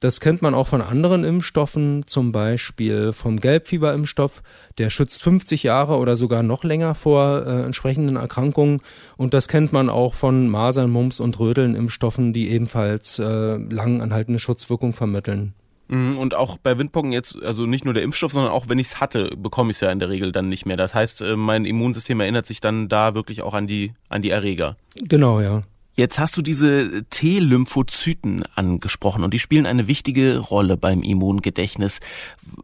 Das 0.00 0.20
kennt 0.20 0.42
man 0.42 0.54
auch 0.54 0.66
von 0.66 0.82
anderen 0.82 1.24
Impfstoffen, 1.24 2.06
zum 2.06 2.30
Beispiel 2.30 3.12
vom 3.12 3.40
Gelbfieberimpfstoff. 3.40 4.42
Der 4.78 4.90
schützt 4.90 5.22
50 5.22 5.62
Jahre 5.62 5.96
oder 5.96 6.16
sogar 6.16 6.42
noch 6.42 6.64
länger 6.64 6.94
vor 6.94 7.46
äh, 7.46 7.62
entsprechenden 7.62 8.16
Erkrankungen. 8.16 8.82
Und 9.16 9.32
das 9.32 9.48
kennt 9.48 9.72
man 9.72 9.88
auch 9.88 10.12
von 10.12 10.48
Masern, 10.48 10.90
Mumps 10.90 11.18
und 11.18 11.38
Röteln-Impfstoffen, 11.38 12.34
die 12.34 12.50
ebenfalls 12.50 13.18
äh, 13.18 13.56
lang 13.56 14.02
anhaltende 14.02 14.38
Schutzwirkung 14.38 14.92
vermitteln. 14.92 15.54
Mhm, 15.88 16.18
und 16.18 16.34
auch 16.34 16.58
bei 16.58 16.78
Windpocken 16.78 17.12
jetzt, 17.12 17.36
also 17.42 17.66
nicht 17.66 17.84
nur 17.84 17.94
der 17.94 18.02
Impfstoff, 18.02 18.32
sondern 18.32 18.52
auch 18.52 18.68
wenn 18.68 18.78
ich 18.78 18.88
es 18.88 19.00
hatte, 19.00 19.30
bekomme 19.36 19.70
ich 19.70 19.76
es 19.76 19.80
ja 19.80 19.90
in 19.90 19.98
der 19.98 20.08
Regel 20.08 20.32
dann 20.32 20.48
nicht 20.48 20.66
mehr. 20.66 20.76
Das 20.76 20.94
heißt, 20.94 21.22
äh, 21.22 21.36
mein 21.36 21.64
Immunsystem 21.64 22.20
erinnert 22.20 22.46
sich 22.46 22.60
dann 22.60 22.88
da 22.88 23.14
wirklich 23.14 23.42
auch 23.42 23.54
an 23.54 23.66
die, 23.66 23.92
an 24.08 24.22
die 24.22 24.30
Erreger. 24.30 24.76
Genau, 24.96 25.40
ja. 25.40 25.62
Jetzt 25.94 26.18
hast 26.18 26.36
du 26.36 26.42
diese 26.42 27.04
T-Lymphozyten 27.08 28.44
angesprochen 28.54 29.24
und 29.24 29.32
die 29.32 29.38
spielen 29.38 29.64
eine 29.64 29.86
wichtige 29.86 30.38
Rolle 30.38 30.76
beim 30.76 31.02
Immungedächtnis. 31.02 32.00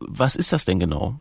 Was 0.00 0.36
ist 0.36 0.52
das 0.52 0.66
denn 0.66 0.78
genau? 0.78 1.18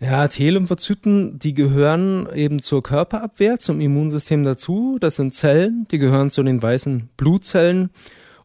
Ja, 0.00 0.26
T-Lymphozyten, 0.26 1.38
die 1.38 1.54
gehören 1.54 2.26
eben 2.34 2.60
zur 2.60 2.82
Körperabwehr, 2.82 3.60
zum 3.60 3.80
Immunsystem 3.80 4.42
dazu. 4.42 4.96
Das 5.00 5.14
sind 5.14 5.32
Zellen, 5.32 5.86
die 5.92 5.98
gehören 5.98 6.28
zu 6.28 6.42
den 6.42 6.60
weißen 6.60 7.10
Blutzellen 7.16 7.90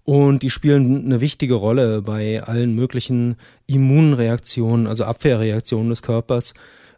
und 0.07 0.41
die 0.41 0.49
spielen 0.49 1.03
eine 1.03 1.19
wichtige 1.19 1.55
Rolle 1.55 2.01
bei 2.01 2.41
allen 2.41 2.73
möglichen 2.73 3.35
Immunreaktionen, 3.65 4.87
also 4.87 5.03
Abwehrreaktionen 5.03 5.89
des 5.89 6.01
Körpers. 6.01 6.53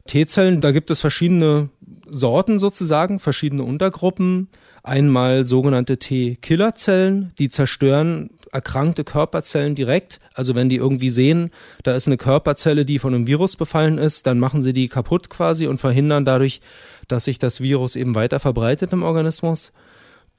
T-Zellen, 0.05 0.61
da 0.61 0.69
gibt 0.69 0.91
es 0.91 1.01
verschiedene 1.01 1.69
Sorten 2.07 2.59
sozusagen, 2.59 3.17
verschiedene 3.17 3.63
Untergruppen. 3.63 4.47
Einmal 4.83 5.47
sogenannte 5.47 5.97
T-Killerzellen, 5.97 7.31
die 7.39 7.49
zerstören 7.49 8.29
erkrankte 8.51 9.03
Körperzellen 9.03 9.73
direkt. 9.73 10.19
Also 10.35 10.53
wenn 10.53 10.69
die 10.69 10.75
irgendwie 10.75 11.09
sehen, 11.09 11.49
da 11.81 11.95
ist 11.95 12.05
eine 12.05 12.17
Körperzelle, 12.17 12.85
die 12.85 12.99
von 12.99 13.15
einem 13.15 13.25
Virus 13.25 13.55
befallen 13.55 13.97
ist, 13.97 14.27
dann 14.27 14.37
machen 14.37 14.61
sie 14.61 14.71
die 14.71 14.87
kaputt 14.87 15.31
quasi 15.31 15.65
und 15.65 15.79
verhindern 15.79 16.25
dadurch, 16.25 16.61
dass 17.07 17.25
sich 17.25 17.39
das 17.39 17.59
Virus 17.59 17.95
eben 17.95 18.13
weiter 18.13 18.39
verbreitet 18.39 18.93
im 18.93 19.01
Organismus. 19.01 19.73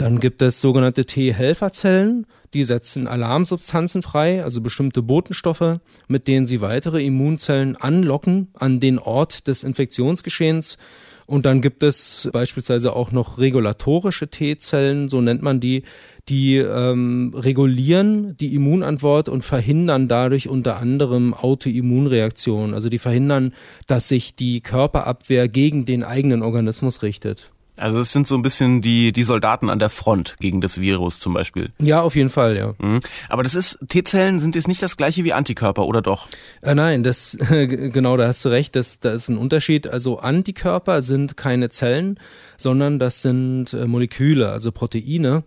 Dann 0.01 0.19
gibt 0.19 0.41
es 0.41 0.63
sogenannte 0.63 1.05
T-Helferzellen, 1.05 2.27
die 2.55 2.65
setzen 2.65 3.07
Alarmsubstanzen 3.07 4.01
frei, 4.01 4.43
also 4.43 4.63
bestimmte 4.63 5.03
Botenstoffe, 5.03 5.79
mit 6.09 6.27
denen 6.27 6.47
sie 6.47 6.63
weitere 6.63 7.05
Immunzellen 7.05 7.77
anlocken 7.77 8.49
an 8.55 8.81
den 8.81 8.99
Ort 8.99 9.47
des 9.47 9.63
Infektionsgeschehens. 9.63 10.79
Und 11.27 11.45
dann 11.45 11.61
gibt 11.61 11.83
es 11.83 12.31
beispielsweise 12.33 12.97
auch 12.97 13.13
noch 13.13 13.37
regulatorische 13.37 14.29
T-Zellen, 14.29 15.11
so 15.11 15.21
nennt 15.21 15.43
man 15.43 15.61
die, 15.61 15.83
die 16.31 16.57
ähm, 16.57 17.35
regulieren 17.37 18.35
die 18.41 18.55
Immunantwort 18.55 19.29
und 19.29 19.45
verhindern 19.45 20.09
dadurch 20.09 20.49
unter 20.49 20.81
anderem 20.81 21.35
Autoimmunreaktionen. 21.35 22.73
Also 22.73 22.89
die 22.89 22.99
verhindern, 22.99 23.53
dass 23.87 24.09
sich 24.09 24.35
die 24.35 24.63
Körperabwehr 24.63 25.47
gegen 25.49 25.85
den 25.85 26.05
eigenen 26.05 26.43
Organismus 26.43 27.03
richtet. 27.03 27.51
Also 27.81 28.01
es 28.01 28.13
sind 28.13 28.27
so 28.27 28.35
ein 28.35 28.43
bisschen 28.43 28.83
die, 28.83 29.13
die 29.13 29.23
Soldaten 29.23 29.69
an 29.71 29.79
der 29.79 29.91
Front 29.91 30.37
gegen 30.41 30.61
das 30.61 30.81
Virus 30.81 31.19
zum 31.19 31.33
Beispiel. 31.33 31.71
Ja, 31.81 32.03
auf 32.03 32.17
jeden 32.17 32.29
Fall, 32.29 32.57
ja. 32.57 32.75
Mhm. 32.79 33.01
Aber 33.29 33.43
das 33.43 33.55
ist, 33.55 33.79
T-Zellen 33.89 34.39
sind 34.39 34.55
jetzt 34.55 34.69
nicht 34.69 34.83
das 34.83 34.97
gleiche 34.97 35.25
wie 35.25 35.33
Antikörper, 35.33 35.87
oder 35.87 36.03
doch? 36.03 36.29
Äh, 36.63 36.75
nein, 36.75 37.03
das, 37.03 37.37
genau, 37.49 38.17
da 38.17 38.27
hast 38.27 38.45
du 38.45 38.51
recht, 38.51 38.77
das, 38.77 39.01
da 39.01 39.13
ist 39.13 39.29
ein 39.29 39.39
Unterschied. 39.39 39.89
Also 39.89 40.19
Antikörper 40.19 41.03
sind 41.03 41.37
keine 41.37 41.71
Zellen, 41.71 42.19
sondern 42.57 42.99
das 42.99 43.23
sind 43.23 43.73
äh, 43.73 43.87
Moleküle, 43.87 44.51
also 44.51 44.73
Proteine 44.73 45.45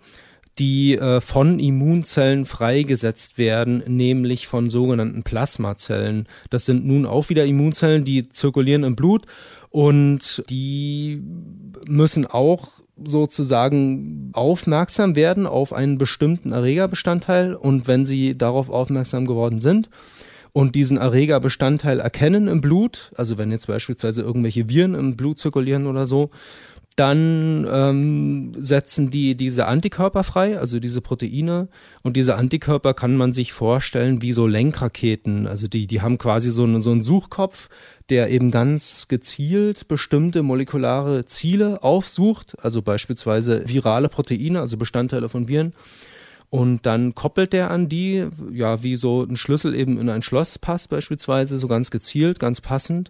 die 0.60 0.96
äh, 0.96 1.20
von 1.20 1.60
Immunzellen 1.60 2.46
freigesetzt 2.46 3.38
werden, 3.38 3.84
nämlich 3.88 4.48
von 4.48 4.70
sogenannten 4.70 5.24
Plasmazellen. 5.24 6.28
Das 6.50 6.66
sind 6.66 6.86
nun 6.86 7.06
auch 7.06 7.30
wieder 7.30 7.46
Immunzellen, 7.46 8.04
die 8.04 8.30
zirkulieren 8.30 8.84
im 8.84 8.96
Blut 8.96 9.25
und 9.74 10.44
die 10.51 11.20
müssen 11.88 12.27
auch 12.27 12.68
sozusagen 13.03 14.30
aufmerksam 14.34 15.15
werden 15.15 15.48
auf 15.48 15.74
einen 15.74 15.98
bestimmten 15.98 16.51
Erregerbestandteil. 16.51 17.56
Und 17.56 17.88
wenn 17.88 18.06
sie 18.06 18.38
darauf 18.38 18.70
aufmerksam 18.70 19.25
geworden 19.25 19.60
sind 19.60 19.89
und 20.51 20.75
diesen 20.75 20.98
Erregerbestandteil 20.98 22.00
erkennen 22.00 22.48
im 22.48 22.62
Blut, 22.62 23.12
also 23.18 23.39
wenn 23.39 23.50
jetzt 23.50 23.65
beispielsweise 23.65 24.22
irgendwelche 24.22 24.70
Viren 24.70 24.94
im 24.94 25.18
Blut 25.18 25.39
zirkulieren 25.39 25.88
oder 25.88 26.06
so, 26.06 26.30
dann 26.96 27.68
ähm, 27.70 28.52
setzen 28.58 29.10
die 29.10 29.36
diese 29.36 29.66
Antikörper 29.68 30.24
frei, 30.24 30.58
also 30.60 30.80
diese 30.80 31.02
Proteine. 31.02 31.68
Und 32.02 32.16
diese 32.16 32.36
Antikörper 32.36 32.94
kann 32.94 33.16
man 33.16 33.32
sich 33.32 33.54
vorstellen 33.54 34.22
wie 34.22 34.34
so 34.34 34.48
Lenkraketen. 34.48 35.48
Also 35.48 35.68
die, 35.68 35.88
die 35.88 36.02
haben 36.02 36.18
quasi 36.18 36.52
so, 36.52 36.64
eine, 36.64 36.82
so 36.82 36.92
einen 36.92 37.04
Suchkopf, 37.04 37.70
der 38.10 38.30
eben 38.30 38.52
ganz 38.52 39.08
gezielt 39.08 39.88
bestimmte 39.88 40.44
molekulare 40.44 41.26
Ziele 41.26 41.82
aufsucht, 41.84 42.56
also 42.62 42.82
beispielsweise 42.82 43.68
virale 43.68 44.10
Proteine, 44.10 44.60
also 44.60 44.78
Bestandteile 44.78 45.30
von 45.30 45.48
Viren. 45.48 45.74
Und 46.50 46.86
dann 46.86 47.16
koppelt 47.16 47.52
der 47.52 47.72
an 47.72 47.90
die, 47.90 48.28
ja, 48.52 48.84
wie 48.84 48.96
so 48.96 49.24
ein 49.24 49.36
Schlüssel 49.36 49.74
eben 49.74 50.00
in 50.00 50.10
ein 50.10 50.22
Schloss 50.22 50.60
passt 50.60 50.90
beispielsweise, 50.90 51.58
so 51.58 51.68
ganz 51.68 51.90
gezielt, 51.90 52.40
ganz 52.40 52.62
passend 52.62 53.10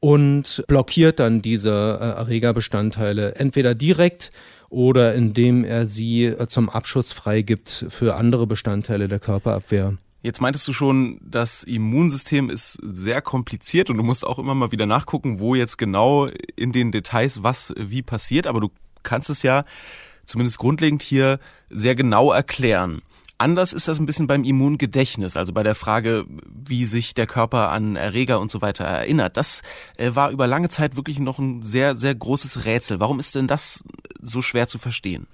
und 0.00 0.64
blockiert 0.66 1.20
dann 1.20 1.42
diese 1.42 1.98
äh, 2.00 2.04
Erregerbestandteile 2.04 3.34
entweder 3.36 3.74
direkt 3.74 4.32
oder 4.70 5.14
indem 5.14 5.64
er 5.64 5.86
sie 5.86 6.24
äh, 6.24 6.46
zum 6.48 6.70
Abschuss 6.70 7.12
freigibt 7.12 7.86
für 7.88 8.16
andere 8.16 8.46
Bestandteile 8.46 9.08
der 9.08 9.18
Körperabwehr. 9.18 9.98
Jetzt 10.22 10.40
meintest 10.40 10.68
du 10.68 10.74
schon, 10.74 11.18
das 11.22 11.62
Immunsystem 11.62 12.50
ist 12.50 12.78
sehr 12.82 13.22
kompliziert 13.22 13.88
und 13.88 13.96
du 13.96 14.02
musst 14.02 14.26
auch 14.26 14.38
immer 14.38 14.54
mal 14.54 14.70
wieder 14.70 14.84
nachgucken, 14.84 15.38
wo 15.38 15.54
jetzt 15.54 15.78
genau 15.78 16.26
in 16.56 16.72
den 16.72 16.92
Details 16.92 17.42
was 17.42 17.72
wie 17.76 18.02
passiert, 18.02 18.46
aber 18.46 18.60
du 18.60 18.70
kannst 19.02 19.30
es 19.30 19.42
ja 19.42 19.64
zumindest 20.26 20.58
grundlegend 20.58 21.02
hier 21.02 21.40
sehr 21.70 21.94
genau 21.94 22.32
erklären. 22.32 23.00
Anders 23.40 23.72
ist 23.72 23.88
das 23.88 23.98
ein 23.98 24.04
bisschen 24.04 24.26
beim 24.26 24.44
Immungedächtnis, 24.44 25.34
also 25.34 25.54
bei 25.54 25.62
der 25.62 25.74
Frage, 25.74 26.26
wie 26.28 26.84
sich 26.84 27.14
der 27.14 27.26
Körper 27.26 27.70
an 27.70 27.96
Erreger 27.96 28.38
und 28.38 28.50
so 28.50 28.60
weiter 28.60 28.84
erinnert. 28.84 29.38
Das 29.38 29.62
äh, 29.96 30.14
war 30.14 30.30
über 30.30 30.46
lange 30.46 30.68
Zeit 30.68 30.94
wirklich 30.94 31.18
noch 31.18 31.38
ein 31.38 31.62
sehr, 31.62 31.94
sehr 31.94 32.14
großes 32.14 32.66
Rätsel. 32.66 33.00
Warum 33.00 33.18
ist 33.18 33.34
denn 33.34 33.46
das 33.46 33.82
so 34.20 34.42
schwer 34.42 34.68
zu 34.68 34.76
verstehen? 34.76 35.26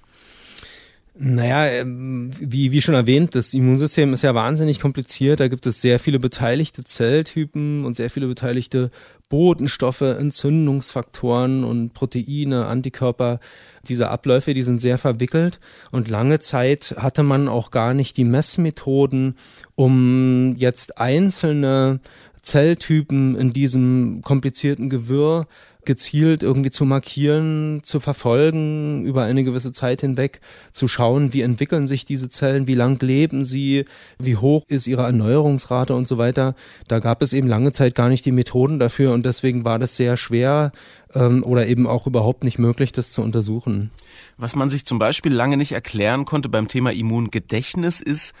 Naja, 1.19 1.65
ähm, 1.67 2.29
wie, 2.39 2.71
wie 2.71 2.81
schon 2.81 2.93
erwähnt, 2.93 3.33
das 3.33 3.55
Immunsystem 3.55 4.13
ist 4.13 4.21
ja 4.21 4.35
wahnsinnig 4.35 4.79
kompliziert. 4.79 5.39
Da 5.39 5.47
gibt 5.47 5.65
es 5.65 5.81
sehr 5.81 5.97
viele 5.97 6.19
beteiligte 6.19 6.83
Zelltypen 6.83 7.85
und 7.85 7.95
sehr 7.95 8.11
viele 8.11 8.27
beteiligte 8.27 8.91
Botenstoffe, 9.29 10.01
Entzündungsfaktoren 10.01 11.63
und 11.63 11.93
Proteine, 11.93 12.67
Antikörper. 12.67 13.39
Diese 13.87 14.09
Abläufe, 14.09 14.53
die 14.53 14.63
sind 14.63 14.79
sehr 14.79 14.97
verwickelt. 14.99 15.59
Und 15.91 16.07
lange 16.07 16.39
Zeit 16.39 16.95
hatte 16.97 17.23
man 17.23 17.47
auch 17.47 17.71
gar 17.71 17.95
nicht 17.95 18.17
die 18.17 18.23
Messmethoden, 18.23 19.35
um 19.75 20.55
jetzt 20.57 20.99
einzelne 20.99 21.99
Zelltypen 22.47 23.35
in 23.35 23.53
diesem 23.53 24.21
komplizierten 24.23 24.89
Gewirr 24.89 25.47
gezielt 25.87 26.43
irgendwie 26.43 26.69
zu 26.69 26.85
markieren, 26.85 27.79
zu 27.81 27.99
verfolgen 27.99 29.05
über 29.05 29.23
eine 29.23 29.43
gewisse 29.43 29.71
Zeit 29.71 30.01
hinweg, 30.01 30.41
zu 30.71 30.87
schauen, 30.87 31.33
wie 31.33 31.41
entwickeln 31.41 31.87
sich 31.87 32.03
diese 32.03 32.29
Zellen, 32.29 32.67
wie 32.67 32.75
lang 32.75 33.01
leben 33.01 33.43
sie, 33.43 33.85
wie 34.19 34.35
hoch 34.35 34.65
ist 34.67 34.85
ihre 34.85 35.03
Erneuerungsrate 35.03 35.95
und 35.95 36.07
so 36.07 36.17
weiter. 36.17 36.55
Da 36.87 36.99
gab 36.99 37.21
es 37.21 37.33
eben 37.33 37.47
lange 37.47 37.71
Zeit 37.71 37.95
gar 37.95 38.09
nicht 38.09 38.25
die 38.25 38.33
Methoden 38.33 38.79
dafür 38.79 39.13
und 39.13 39.25
deswegen 39.25 39.63
war 39.63 39.79
das 39.79 39.95
sehr 39.95 40.17
schwer 40.17 40.73
ähm, 41.15 41.43
oder 41.43 41.67
eben 41.67 41.87
auch 41.87 42.05
überhaupt 42.05 42.43
nicht 42.43 42.59
möglich, 42.59 42.91
das 42.91 43.11
zu 43.11 43.21
untersuchen. 43.21 43.91
Was 44.37 44.55
man 44.55 44.69
sich 44.69 44.85
zum 44.85 44.99
Beispiel 44.99 45.33
lange 45.33 45.55
nicht 45.55 45.71
erklären 45.71 46.25
konnte 46.25 46.49
beim 46.49 46.67
Thema 46.67 46.91
Immungedächtnis 46.91 48.01
ist, 48.01 48.33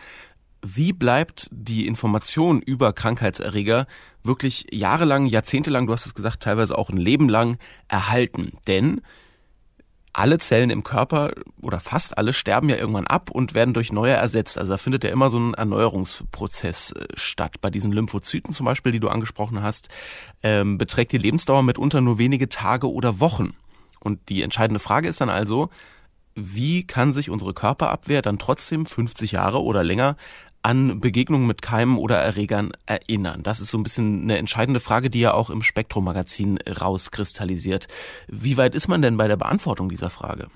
wie 0.63 0.93
bleibt 0.93 1.47
die 1.51 1.87
Information 1.87 2.61
über 2.61 2.93
Krankheitserreger 2.93 3.87
wirklich 4.23 4.67
jahrelang, 4.71 5.25
jahrzehntelang, 5.25 5.87
du 5.87 5.93
hast 5.93 6.05
es 6.05 6.15
gesagt, 6.15 6.43
teilweise 6.43 6.77
auch 6.77 6.89
ein 6.89 6.97
Leben 6.97 7.29
lang 7.29 7.57
erhalten? 7.87 8.53
Denn 8.67 9.01
alle 10.17 10.39
Zellen 10.39 10.71
im 10.71 10.83
Körper 10.83 11.31
oder 11.61 11.79
fast 11.79 12.17
alle 12.17 12.33
sterben 12.33 12.69
ja 12.69 12.75
irgendwann 12.75 13.05
ab 13.05 13.29
und 13.29 13.53
werden 13.53 13.75
durch 13.75 13.91
neue 13.91 14.13
ersetzt. 14.13 14.57
Also 14.57 14.73
da 14.73 14.77
findet 14.77 15.03
ja 15.03 15.11
immer 15.11 15.29
so 15.29 15.37
ein 15.37 15.53
Erneuerungsprozess 15.53 16.91
äh, 16.91 17.05
statt. 17.13 17.61
Bei 17.61 17.69
diesen 17.69 17.91
Lymphozyten 17.91 18.51
zum 18.51 18.65
Beispiel, 18.65 18.91
die 18.91 18.99
du 18.99 19.09
angesprochen 19.09 19.61
hast, 19.61 19.89
ähm, 20.41 20.79
beträgt 20.79 21.11
die 21.11 21.19
Lebensdauer 21.19 21.61
mitunter 21.61 22.01
nur 22.01 22.17
wenige 22.17 22.49
Tage 22.49 22.91
oder 22.91 23.19
Wochen. 23.19 23.53
Und 23.99 24.29
die 24.29 24.41
entscheidende 24.41 24.79
Frage 24.79 25.07
ist 25.07 25.21
dann 25.21 25.29
also, 25.29 25.69
wie 26.33 26.85
kann 26.85 27.13
sich 27.13 27.29
unsere 27.29 27.53
Körperabwehr 27.53 28.21
dann 28.21 28.39
trotzdem 28.39 28.85
50 28.85 29.33
Jahre 29.33 29.61
oder 29.61 29.83
länger 29.83 30.17
an 30.67 30.99
Begegnungen 30.99 31.47
mit 31.47 31.61
Keimen 31.61 31.97
oder 31.97 32.17
Erregern 32.17 32.73
erinnern? 32.85 33.41
Das 33.41 33.61
ist 33.61 33.71
so 33.71 33.77
ein 33.77 33.83
bisschen 33.83 34.23
eine 34.23 34.37
entscheidende 34.37 34.81
Frage, 34.81 35.09
die 35.09 35.21
ja 35.21 35.33
auch 35.33 35.49
im 35.49 35.63
Spektrum-Magazin 35.63 36.59
rauskristallisiert. 36.59 37.87
Wie 38.27 38.57
weit 38.57 38.75
ist 38.75 38.89
man 38.89 39.01
denn 39.01 39.15
bei 39.15 39.29
der 39.29 39.37
Beantwortung 39.37 39.87
dieser 39.87 40.09
Frage? 40.09 40.47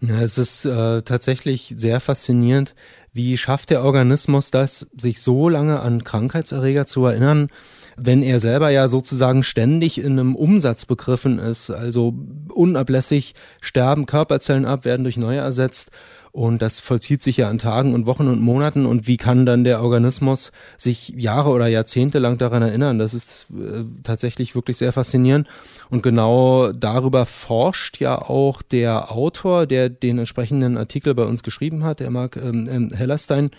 Ja, 0.00 0.20
es 0.20 0.38
ist 0.38 0.64
äh, 0.64 1.02
tatsächlich 1.02 1.72
sehr 1.76 2.00
faszinierend, 2.00 2.74
wie 3.12 3.38
schafft 3.38 3.70
der 3.70 3.84
Organismus 3.84 4.50
das, 4.50 4.88
sich 4.96 5.22
so 5.22 5.48
lange 5.48 5.78
an 5.78 6.02
Krankheitserreger 6.02 6.86
zu 6.86 7.04
erinnern, 7.04 7.48
wenn 7.96 8.22
er 8.22 8.40
selber 8.40 8.70
ja 8.70 8.88
sozusagen 8.88 9.42
ständig 9.42 9.98
in 9.98 10.18
einem 10.18 10.34
Umsatz 10.34 10.84
begriffen 10.84 11.38
ist. 11.38 11.70
Also 11.70 12.14
unablässig 12.52 13.34
sterben 13.62 14.06
Körperzellen 14.06 14.64
ab, 14.64 14.84
werden 14.84 15.04
durch 15.04 15.16
neue 15.16 15.38
ersetzt 15.38 15.90
und 16.34 16.62
das 16.62 16.80
vollzieht 16.80 17.22
sich 17.22 17.36
ja 17.36 17.48
an 17.48 17.58
Tagen 17.58 17.94
und 17.94 18.06
Wochen 18.06 18.26
und 18.26 18.40
Monaten. 18.40 18.86
Und 18.86 19.06
wie 19.06 19.16
kann 19.16 19.46
dann 19.46 19.62
der 19.62 19.80
Organismus 19.80 20.50
sich 20.76 21.10
Jahre 21.10 21.50
oder 21.50 21.68
Jahrzehnte 21.68 22.18
lang 22.18 22.38
daran 22.38 22.60
erinnern? 22.60 22.98
Das 22.98 23.14
ist 23.14 23.46
äh, 23.52 23.84
tatsächlich 24.02 24.56
wirklich 24.56 24.76
sehr 24.76 24.92
faszinierend. 24.92 25.46
Und 25.90 26.02
genau 26.02 26.72
darüber 26.72 27.24
forscht 27.24 28.00
ja 28.00 28.20
auch 28.20 28.62
der 28.62 29.12
Autor, 29.12 29.66
der 29.66 29.88
den 29.88 30.18
entsprechenden 30.18 30.76
Artikel 30.76 31.14
bei 31.14 31.22
uns 31.22 31.44
geschrieben 31.44 31.84
hat, 31.84 32.00
der 32.00 32.10
Mark 32.10 32.36
ähm, 32.36 32.66
ähm 32.68 32.90
Hellerstein. 32.92 33.52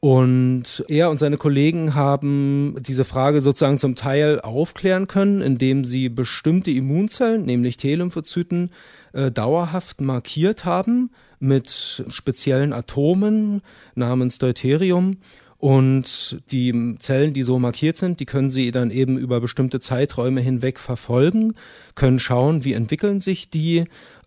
Und 0.00 0.82
er 0.88 1.10
und 1.10 1.18
seine 1.18 1.36
Kollegen 1.36 1.94
haben 1.94 2.74
diese 2.80 3.04
Frage 3.04 3.42
sozusagen 3.42 3.76
zum 3.76 3.96
Teil 3.96 4.40
aufklären 4.40 5.06
können, 5.06 5.42
indem 5.42 5.84
sie 5.84 6.08
bestimmte 6.08 6.70
Immunzellen, 6.70 7.44
nämlich 7.44 7.76
T-Lymphozyten, 7.76 8.70
äh, 9.12 9.30
dauerhaft 9.30 10.00
markiert 10.00 10.64
haben 10.64 11.10
mit 11.38 12.04
speziellen 12.08 12.72
Atomen 12.72 13.60
namens 13.94 14.38
Deuterium. 14.38 15.18
Und 15.58 16.40
die 16.50 16.94
Zellen, 16.98 17.34
die 17.34 17.42
so 17.42 17.58
markiert 17.58 17.98
sind, 17.98 18.18
die 18.20 18.24
können 18.24 18.48
Sie 18.48 18.70
dann 18.70 18.90
eben 18.90 19.18
über 19.18 19.42
bestimmte 19.42 19.78
Zeiträume 19.78 20.40
hinweg 20.40 20.78
verfolgen, 20.78 21.52
können 21.94 22.18
schauen, 22.18 22.64
wie 22.64 22.72
entwickeln 22.72 23.20
sich 23.20 23.50
die, 23.50 23.84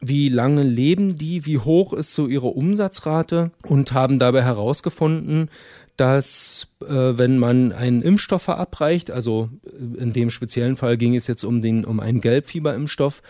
wie 0.07 0.29
lange 0.29 0.63
leben 0.63 1.17
die, 1.17 1.45
wie 1.45 1.57
hoch 1.57 1.93
ist 1.93 2.13
so 2.13 2.27
ihre 2.27 2.47
Umsatzrate 2.47 3.51
und 3.67 3.93
haben 3.93 4.19
dabei 4.19 4.43
herausgefunden, 4.43 5.49
dass 5.97 6.67
äh, 6.81 6.87
wenn 6.87 7.37
man 7.37 7.71
einen 7.71 8.01
Impfstoff 8.01 8.43
verabreicht, 8.43 9.11
also 9.11 9.49
in 9.97 10.13
dem 10.13 10.29
speziellen 10.29 10.75
Fall 10.75 10.97
ging 10.97 11.15
es 11.15 11.27
jetzt 11.27 11.43
um, 11.43 11.61
den, 11.61 11.85
um 11.85 11.99
einen 11.99 12.21
Gelbfieberimpfstoff, 12.21 13.21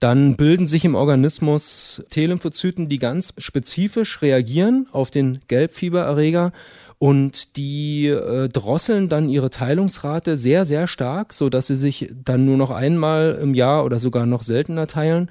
dann 0.00 0.36
bilden 0.36 0.66
sich 0.66 0.84
im 0.84 0.94
Organismus 0.94 2.02
T-Lymphozyten, 2.08 2.88
die 2.88 2.98
ganz 2.98 3.34
spezifisch 3.36 4.22
reagieren 4.22 4.86
auf 4.92 5.10
den 5.10 5.40
Gelbfiebererreger 5.48 6.52
und 6.98 7.56
die 7.56 8.08
äh, 8.08 8.48
drosseln 8.48 9.08
dann 9.08 9.30
ihre 9.30 9.50
Teilungsrate 9.50 10.36
sehr, 10.36 10.64
sehr 10.66 10.86
stark, 10.86 11.32
so 11.32 11.48
dass 11.48 11.66
sie 11.66 11.76
sich 11.76 12.10
dann 12.24 12.44
nur 12.44 12.56
noch 12.56 12.70
einmal 12.70 13.38
im 13.42 13.54
Jahr 13.54 13.84
oder 13.84 13.98
sogar 13.98 14.26
noch 14.26 14.42
seltener 14.42 14.86
teilen. 14.86 15.30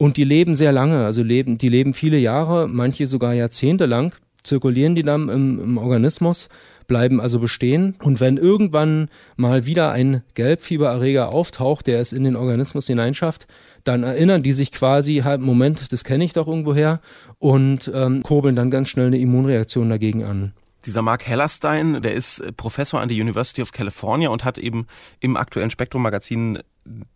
Und 0.00 0.16
die 0.16 0.24
leben 0.24 0.54
sehr 0.54 0.72
lange, 0.72 1.04
also 1.04 1.22
leben, 1.22 1.58
die 1.58 1.68
leben 1.68 1.92
viele 1.92 2.16
Jahre, 2.16 2.68
manche 2.68 3.06
sogar 3.06 3.34
Jahrzehnte 3.34 3.84
lang, 3.84 4.14
zirkulieren 4.42 4.94
die 4.94 5.02
dann 5.02 5.28
im, 5.28 5.62
im 5.62 5.76
Organismus, 5.76 6.48
bleiben 6.86 7.20
also 7.20 7.38
bestehen. 7.38 7.96
Und 8.02 8.18
wenn 8.18 8.38
irgendwann 8.38 9.10
mal 9.36 9.66
wieder 9.66 9.92
ein 9.92 10.22
Gelbfiebererreger 10.32 11.28
auftaucht, 11.28 11.86
der 11.86 12.00
es 12.00 12.14
in 12.14 12.24
den 12.24 12.34
Organismus 12.34 12.86
hineinschafft, 12.86 13.46
dann 13.84 14.02
erinnern 14.02 14.42
die 14.42 14.52
sich 14.52 14.72
quasi, 14.72 15.16
halt, 15.22 15.42
Moment, 15.42 15.92
das 15.92 16.02
kenne 16.02 16.24
ich 16.24 16.32
doch 16.32 16.48
irgendwoher 16.48 17.02
und 17.38 17.90
ähm, 17.94 18.22
kurbeln 18.22 18.56
dann 18.56 18.70
ganz 18.70 18.88
schnell 18.88 19.08
eine 19.08 19.18
Immunreaktion 19.18 19.90
dagegen 19.90 20.24
an. 20.24 20.54
Dieser 20.86 21.02
Mark 21.02 21.26
Hellerstein, 21.26 22.00
der 22.00 22.14
ist 22.14 22.38
äh, 22.38 22.52
Professor 22.52 23.02
an 23.02 23.10
der 23.10 23.18
University 23.18 23.60
of 23.60 23.72
California 23.72 24.30
und 24.30 24.46
hat 24.46 24.56
eben 24.56 24.86
im 25.20 25.36
aktuellen 25.36 25.68
Spektrum-Magazin 25.68 26.60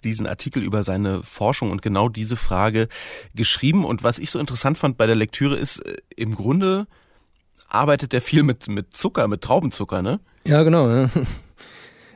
diesen 0.04 0.26
Artikel 0.26 0.62
über 0.62 0.82
seine 0.82 1.22
Forschung 1.22 1.70
und 1.70 1.82
genau 1.82 2.08
diese 2.08 2.36
Frage 2.36 2.88
geschrieben. 3.34 3.84
Und 3.84 4.02
was 4.02 4.18
ich 4.18 4.30
so 4.30 4.38
interessant 4.38 4.78
fand 4.78 4.96
bei 4.96 5.06
der 5.06 5.16
Lektüre 5.16 5.56
ist, 5.56 5.80
äh, 5.80 5.96
im 6.16 6.34
Grunde 6.34 6.86
arbeitet 7.68 8.14
er 8.14 8.20
viel 8.20 8.42
mit, 8.42 8.68
mit 8.68 8.96
Zucker, 8.96 9.26
mit 9.28 9.42
Traubenzucker, 9.42 10.02
ne? 10.02 10.20
Ja, 10.46 10.62
genau. 10.62 10.88
Ja. 10.88 11.10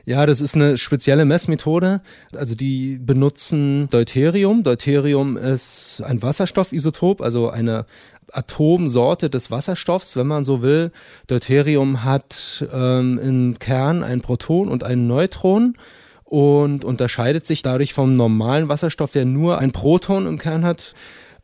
Ja, 0.05 0.25
das 0.25 0.41
ist 0.41 0.55
eine 0.55 0.79
spezielle 0.79 1.23
Messmethode. 1.23 2.01
Also 2.35 2.55
die 2.55 2.97
benutzen 2.99 3.87
Deuterium. 3.91 4.63
Deuterium 4.63 5.37
ist 5.37 6.01
ein 6.03 6.23
Wasserstoffisotop, 6.23 7.21
also 7.21 7.51
eine 7.51 7.85
Atomsorte 8.31 9.29
des 9.29 9.51
Wasserstoffs, 9.51 10.15
wenn 10.15 10.25
man 10.25 10.45
so 10.45 10.63
will. 10.63 10.91
Deuterium 11.27 12.03
hat 12.03 12.67
ähm, 12.73 13.19
im 13.19 13.59
Kern 13.59 14.03
ein 14.03 14.21
Proton 14.21 14.69
und 14.69 14.83
ein 14.83 15.05
Neutron 15.05 15.75
und 16.29 16.85
unterscheidet 16.85 17.45
sich 17.45 17.61
dadurch 17.61 17.93
vom 17.93 18.13
normalen 18.13 18.69
Wasserstoff, 18.69 19.11
der 19.11 19.25
nur 19.25 19.57
ein 19.57 19.71
Proton 19.71 20.27
im 20.27 20.37
Kern 20.37 20.63
hat. 20.63 20.93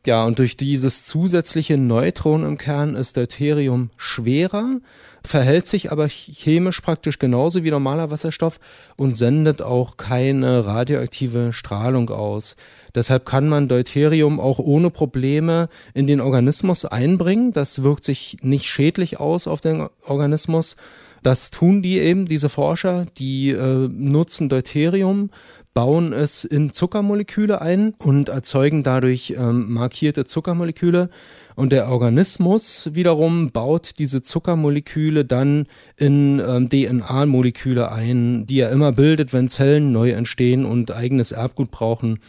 Ja, 0.05 0.23
und 0.23 0.37
durch 0.37 0.55
dieses 0.55 1.03
zusätzliche 1.03 1.77
Neutron 1.77 2.45
im 2.45 2.57
Kern 2.57 2.95
ist 2.95 3.17
Deuterium 3.17 3.89
schwerer 3.97 4.79
verhält 5.25 5.67
sich 5.67 5.91
aber 5.91 6.07
chemisch 6.07 6.81
praktisch 6.81 7.19
genauso 7.19 7.63
wie 7.63 7.71
normaler 7.71 8.09
Wasserstoff 8.11 8.59
und 8.95 9.17
sendet 9.17 9.61
auch 9.61 9.97
keine 9.97 10.65
radioaktive 10.65 11.53
Strahlung 11.53 12.09
aus. 12.09 12.55
Deshalb 12.93 13.25
kann 13.25 13.49
man 13.49 13.67
Deuterium 13.67 14.39
auch 14.39 14.59
ohne 14.59 14.89
Probleme 14.89 15.69
in 15.93 16.07
den 16.07 16.21
Organismus 16.21 16.85
einbringen. 16.85 17.51
Das 17.51 17.83
wirkt 17.83 18.05
sich 18.05 18.37
nicht 18.41 18.67
schädlich 18.67 19.19
aus 19.19 19.47
auf 19.47 19.59
den 19.59 19.87
Organismus. 20.05 20.77
Das 21.25 21.49
tun 21.49 21.81
die 21.81 21.97
eben, 21.97 22.27
diese 22.27 22.49
Forscher, 22.49 23.07
die 23.17 23.49
äh, 23.49 23.89
nutzen 23.91 24.47
Deuterium, 24.47 25.31
bauen 25.73 26.13
es 26.13 26.43
in 26.45 26.71
Zuckermoleküle 26.71 27.61
ein 27.61 27.95
und 27.97 28.29
erzeugen 28.29 28.83
dadurch 28.83 29.33
ähm, 29.35 29.73
markierte 29.73 30.25
Zuckermoleküle. 30.25 31.09
Und 31.55 31.71
der 31.71 31.89
Organismus 31.89 32.91
wiederum 32.93 33.49
baut 33.49 33.97
diese 33.97 34.21
Zuckermoleküle 34.21 35.25
dann 35.25 35.65
in 35.97 36.39
ähm, 36.47 36.69
DNA-Moleküle 36.69 37.91
ein, 37.91 38.45
die 38.45 38.59
er 38.59 38.69
immer 38.69 38.91
bildet, 38.91 39.33
wenn 39.33 39.49
Zellen 39.49 39.91
neu 39.91 40.11
entstehen 40.11 40.63
und 40.63 40.95
eigenes 40.95 41.31
Erbgut 41.31 41.71
brauchen. 41.71 42.19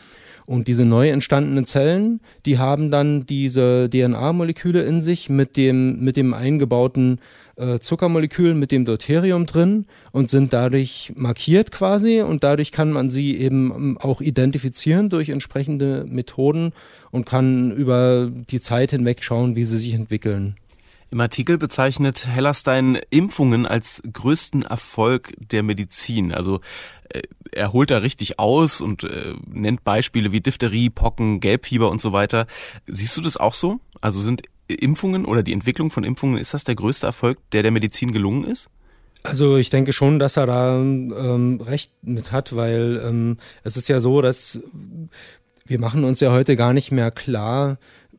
Und 0.46 0.68
diese 0.68 0.86
neu 0.86 1.10
entstandenen 1.10 1.66
Zellen, 1.66 2.20
die 2.46 2.58
haben 2.58 2.90
dann 2.90 3.26
diese 3.26 3.90
DNA-Moleküle 3.90 4.82
in 4.84 5.02
sich 5.02 5.28
mit 5.28 5.58
dem, 5.58 6.00
mit 6.00 6.16
dem 6.16 6.32
eingebauten 6.32 7.18
äh, 7.56 7.78
Zuckermolekülen 7.78 8.58
mit 8.58 8.70
dem 8.70 8.84
Deuterium 8.84 9.46
drin 9.46 9.86
und 10.12 10.30
sind 10.30 10.52
dadurch 10.52 11.12
markiert 11.16 11.72
quasi 11.72 12.20
und 12.20 12.44
dadurch 12.44 12.72
kann 12.72 12.92
man 12.92 13.10
sie 13.10 13.36
eben 13.36 13.72
ähm, 13.72 13.98
auch 13.98 14.20
identifizieren 14.20 15.08
durch 15.08 15.30
entsprechende 15.30 16.04
Methoden 16.08 16.72
und 17.10 17.24
kann 17.24 17.70
über 17.72 18.30
die 18.30 18.60
Zeit 18.60 18.90
hinweg 18.90 19.24
schauen, 19.24 19.56
wie 19.56 19.64
sie 19.64 19.78
sich 19.78 19.94
entwickeln. 19.94 20.56
Im 21.10 21.20
Artikel 21.20 21.56
bezeichnet 21.56 22.26
Hellerstein 22.26 22.98
Impfungen 23.10 23.64
als 23.64 24.02
größten 24.12 24.62
Erfolg 24.62 25.32
der 25.38 25.62
Medizin. 25.62 26.34
Also 26.34 26.60
äh, 27.08 27.22
er 27.52 27.72
holt 27.72 27.90
da 27.90 27.98
richtig 27.98 28.38
aus 28.38 28.80
und 28.80 29.04
äh, 29.04 29.34
nennt 29.46 29.84
Beispiele 29.84 30.32
wie 30.32 30.40
Diphtherie, 30.40 30.90
Pocken, 30.90 31.40
Gelbfieber 31.40 31.90
und 31.90 32.00
so 32.00 32.12
weiter. 32.12 32.46
Siehst 32.86 33.16
du 33.16 33.20
das 33.20 33.36
auch 33.36 33.54
so? 33.54 33.78
Also 34.00 34.20
sind 34.20 34.42
Impfungen 34.68 35.24
oder 35.24 35.42
die 35.42 35.52
Entwicklung 35.52 35.90
von 35.90 36.04
Impfungen, 36.04 36.38
ist 36.38 36.54
das 36.54 36.64
der 36.64 36.74
größte 36.74 37.06
Erfolg, 37.06 37.38
der 37.52 37.62
der 37.62 37.70
Medizin 37.70 38.12
gelungen 38.12 38.44
ist? 38.44 38.68
Also 39.22 39.56
ich 39.56 39.70
denke 39.70 39.92
schon, 39.92 40.18
dass 40.18 40.36
er 40.36 40.46
da 40.46 40.76
ähm, 40.76 41.60
recht 41.64 41.92
mit 42.02 42.32
hat, 42.32 42.54
weil 42.54 43.02
ähm, 43.04 43.36
es 43.64 43.76
ist 43.76 43.88
ja 43.88 44.00
so, 44.00 44.22
dass 44.22 44.60
wir 45.64 45.80
machen 45.80 46.04
uns 46.04 46.20
ja 46.20 46.30
heute 46.30 46.54
gar 46.54 46.72
nicht 46.72 46.92
mehr 46.92 47.10
klar, 47.10 47.78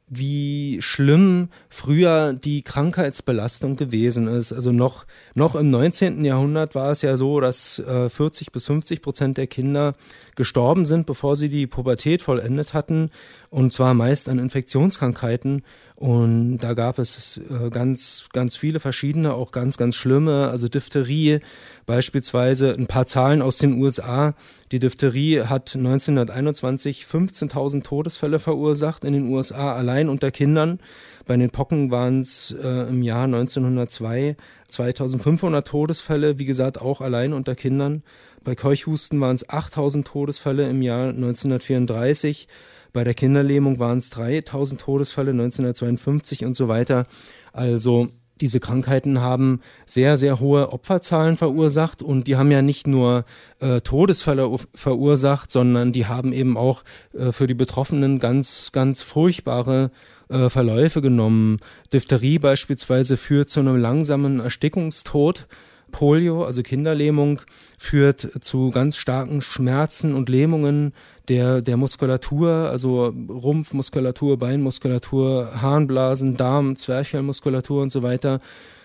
wie 0.09 0.77
schlimm 0.81 1.49
früher 1.69 2.33
die 2.33 2.61
Krankheitsbelastung 2.61 3.75
gewesen 3.75 4.27
ist. 4.27 4.53
Also 4.53 4.71
noch, 4.71 5.05
noch 5.33 5.55
im 5.55 5.69
19. 5.69 6.23
Jahrhundert 6.23 6.75
war 6.75 6.91
es 6.91 7.01
ja 7.01 7.17
so, 7.17 7.41
dass 7.41 7.79
äh, 7.79 8.09
40 8.09 8.51
bis 8.51 8.65
50 8.67 9.01
Prozent 9.01 9.37
der 9.37 9.47
Kinder 9.47 9.95
gestorben 10.37 10.85
sind, 10.85 11.05
bevor 11.05 11.35
sie 11.35 11.49
die 11.49 11.67
Pubertät 11.67 12.21
vollendet 12.21 12.73
hatten. 12.73 13.09
Und 13.49 13.73
zwar 13.73 13.93
meist 13.93 14.29
an 14.29 14.39
Infektionskrankheiten. 14.39 15.63
Und 15.95 16.59
da 16.59 16.73
gab 16.75 16.99
es 16.99 17.41
äh, 17.49 17.69
ganz, 17.71 18.29
ganz 18.31 18.55
viele 18.55 18.79
verschiedene, 18.79 19.33
auch 19.33 19.51
ganz, 19.51 19.77
ganz 19.77 19.95
schlimme, 19.95 20.47
also 20.49 20.67
Diphtherie 20.67 21.39
beispielsweise. 21.87 22.71
Ein 22.71 22.85
paar 22.85 23.07
Zahlen 23.07 23.41
aus 23.41 23.57
den 23.57 23.81
USA. 23.81 24.35
Die 24.71 24.79
Diphtherie 24.79 25.41
hat 25.41 25.75
1921 25.75 27.05
15.000 27.09 27.83
Todesfälle 27.83 28.37
verursacht 28.37 29.03
in 29.05 29.13
den 29.13 29.27
USA 29.27 29.73
allein 29.73 30.07
unter 30.07 30.29
Kindern. 30.29 30.79
Bei 31.25 31.35
den 31.35 31.49
Pocken 31.49 31.89
waren 31.89 32.21
es 32.21 32.51
äh, 32.51 32.89
im 32.89 33.01
Jahr 33.01 33.25
1902 33.25 34.37
2500 34.67 35.67
Todesfälle, 35.67 36.37
wie 36.37 36.45
gesagt, 36.45 36.79
auch 36.79 37.01
allein 37.01 37.33
unter 37.33 37.55
Kindern. 37.55 38.03
Bei 38.47 38.55
Keuchhusten 38.55 39.19
waren 39.19 39.35
es 39.35 39.49
8000 39.49 40.07
Todesfälle 40.07 40.69
im 40.69 40.81
Jahr 40.81 41.09
1934. 41.09 42.47
Bei 42.93 43.03
der 43.03 43.13
Kinderlähmung 43.13 43.77
waren 43.77 43.97
es 43.97 44.09
3000 44.11 44.79
Todesfälle 44.79 45.31
1952 45.31 46.45
und 46.45 46.55
so 46.55 46.69
weiter. 46.69 47.07
Also 47.51 48.07
diese 48.39 48.61
Krankheiten 48.61 49.19
haben 49.19 49.59
sehr, 49.85 50.15
sehr 50.15 50.39
hohe 50.39 50.71
Opferzahlen 50.71 51.35
verursacht 51.35 52.01
und 52.01 52.27
die 52.27 52.37
haben 52.37 52.49
ja 52.49 52.61
nicht 52.61 52.87
nur 52.87 53.25
äh, 53.59 53.81
Todesfälle 53.81 54.49
verursacht, 54.73 55.51
sondern 55.51 55.91
die 55.91 56.05
haben 56.05 56.31
eben 56.31 56.55
auch 56.55 56.85
äh, 57.11 57.33
für 57.33 57.47
die 57.47 57.53
Betroffenen 57.53 58.17
ganz, 58.17 58.71
ganz 58.71 59.01
furchtbare 59.01 59.91
äh, 60.29 60.47
Verläufe 60.47 61.01
genommen. 61.01 61.57
Diphtherie 61.91 62.39
beispielsweise 62.39 63.17
führt 63.17 63.49
zu 63.49 63.59
einem 63.59 63.75
langsamen 63.75 64.39
Erstickungstod. 64.39 65.47
Polio, 65.91 66.43
also 66.43 66.63
Kinderlähmung, 66.63 67.41
führt 67.77 68.43
zu 68.43 68.71
ganz 68.71 68.97
starken 68.97 69.41
Schmerzen 69.41 70.15
und 70.15 70.29
Lähmungen 70.29 70.93
der, 71.29 71.61
der 71.61 71.77
Muskulatur, 71.77 72.49
also 72.49 73.13
Rumpfmuskulatur, 73.29 74.37
Beinmuskulatur, 74.37 75.51
Harnblasen, 75.61 76.35
Darm, 76.35 76.75
Zwerchfellmuskulatur 76.75 77.83
und 77.83 77.91
so 77.91 78.01
weiter. 78.03 78.41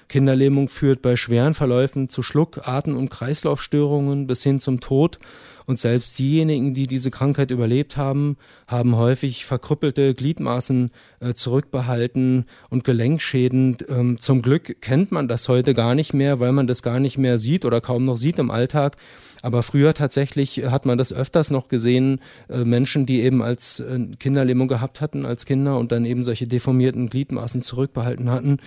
Kinderlähmung 0.08 0.68
führt 0.68 1.00
bei 1.00 1.16
schweren 1.16 1.54
Verläufen 1.54 2.08
zu 2.08 2.22
Schluck-, 2.22 2.68
Atem- 2.68 2.98
und 2.98 3.10
Kreislaufstörungen 3.10 4.26
bis 4.26 4.42
hin 4.42 4.60
zum 4.60 4.80
Tod. 4.80 5.18
Und 5.66 5.78
selbst 5.78 6.18
diejenigen, 6.18 6.74
die 6.74 6.86
diese 6.86 7.10
Krankheit 7.10 7.50
überlebt 7.50 7.96
haben, 7.96 8.36
haben 8.66 8.96
häufig 8.96 9.44
verkrüppelte 9.44 10.14
Gliedmaßen 10.14 10.90
äh, 11.20 11.34
zurückbehalten 11.34 12.46
und 12.70 12.84
Gelenkschäden. 12.84 13.76
Ähm, 13.88 14.20
zum 14.20 14.42
Glück 14.42 14.80
kennt 14.80 15.12
man 15.12 15.28
das 15.28 15.48
heute 15.48 15.74
gar 15.74 15.94
nicht 15.94 16.14
mehr, 16.14 16.40
weil 16.40 16.52
man 16.52 16.66
das 16.66 16.82
gar 16.82 17.00
nicht 17.00 17.18
mehr 17.18 17.38
sieht 17.38 17.64
oder 17.64 17.80
kaum 17.80 18.04
noch 18.04 18.16
sieht 18.16 18.38
im 18.38 18.50
Alltag. 18.50 18.96
Aber 19.42 19.64
früher 19.64 19.92
tatsächlich 19.92 20.62
hat 20.70 20.86
man 20.86 20.96
das 20.96 21.12
öfters 21.12 21.50
noch 21.50 21.66
gesehen, 21.68 22.20
äh, 22.48 22.64
Menschen, 22.64 23.06
die 23.06 23.22
eben 23.22 23.42
als 23.42 23.80
äh, 23.80 23.98
Kinderlähmung 24.18 24.68
gehabt 24.68 25.00
hatten 25.00 25.26
als 25.26 25.44
Kinder 25.44 25.78
und 25.78 25.90
dann 25.92 26.04
eben 26.04 26.22
solche 26.22 26.46
deformierten 26.46 27.10
Gliedmaßen 27.10 27.60
zurückbehalten 27.60 28.30
hatten, 28.30 28.58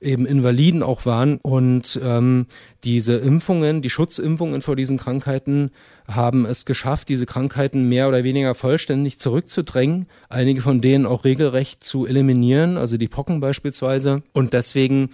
eben 0.00 0.26
Invaliden 0.26 0.84
auch 0.84 1.04
waren. 1.04 1.38
Und 1.42 2.00
ähm, 2.02 2.46
diese 2.84 3.16
Impfungen, 3.16 3.82
die 3.82 3.90
Schutzimpfungen 3.90 4.60
vor 4.60 4.76
diesen 4.76 4.98
Krankheiten 4.98 5.72
haben 6.06 6.46
es 6.46 6.64
geschafft, 6.64 7.08
diese 7.08 7.26
Krankheiten 7.26 7.88
mehr 7.88 8.08
oder 8.08 8.24
weniger 8.24 8.54
vollständig 8.54 9.18
zurückzudrängen, 9.18 10.06
einige 10.28 10.60
von 10.60 10.80
denen 10.80 11.06
auch 11.06 11.24
regelrecht 11.24 11.82
zu 11.82 12.06
eliminieren, 12.06 12.78
also 12.78 12.96
die 12.96 13.08
Pocken 13.08 13.40
beispielsweise. 13.40 14.22
Und 14.32 14.52
deswegen 14.52 15.10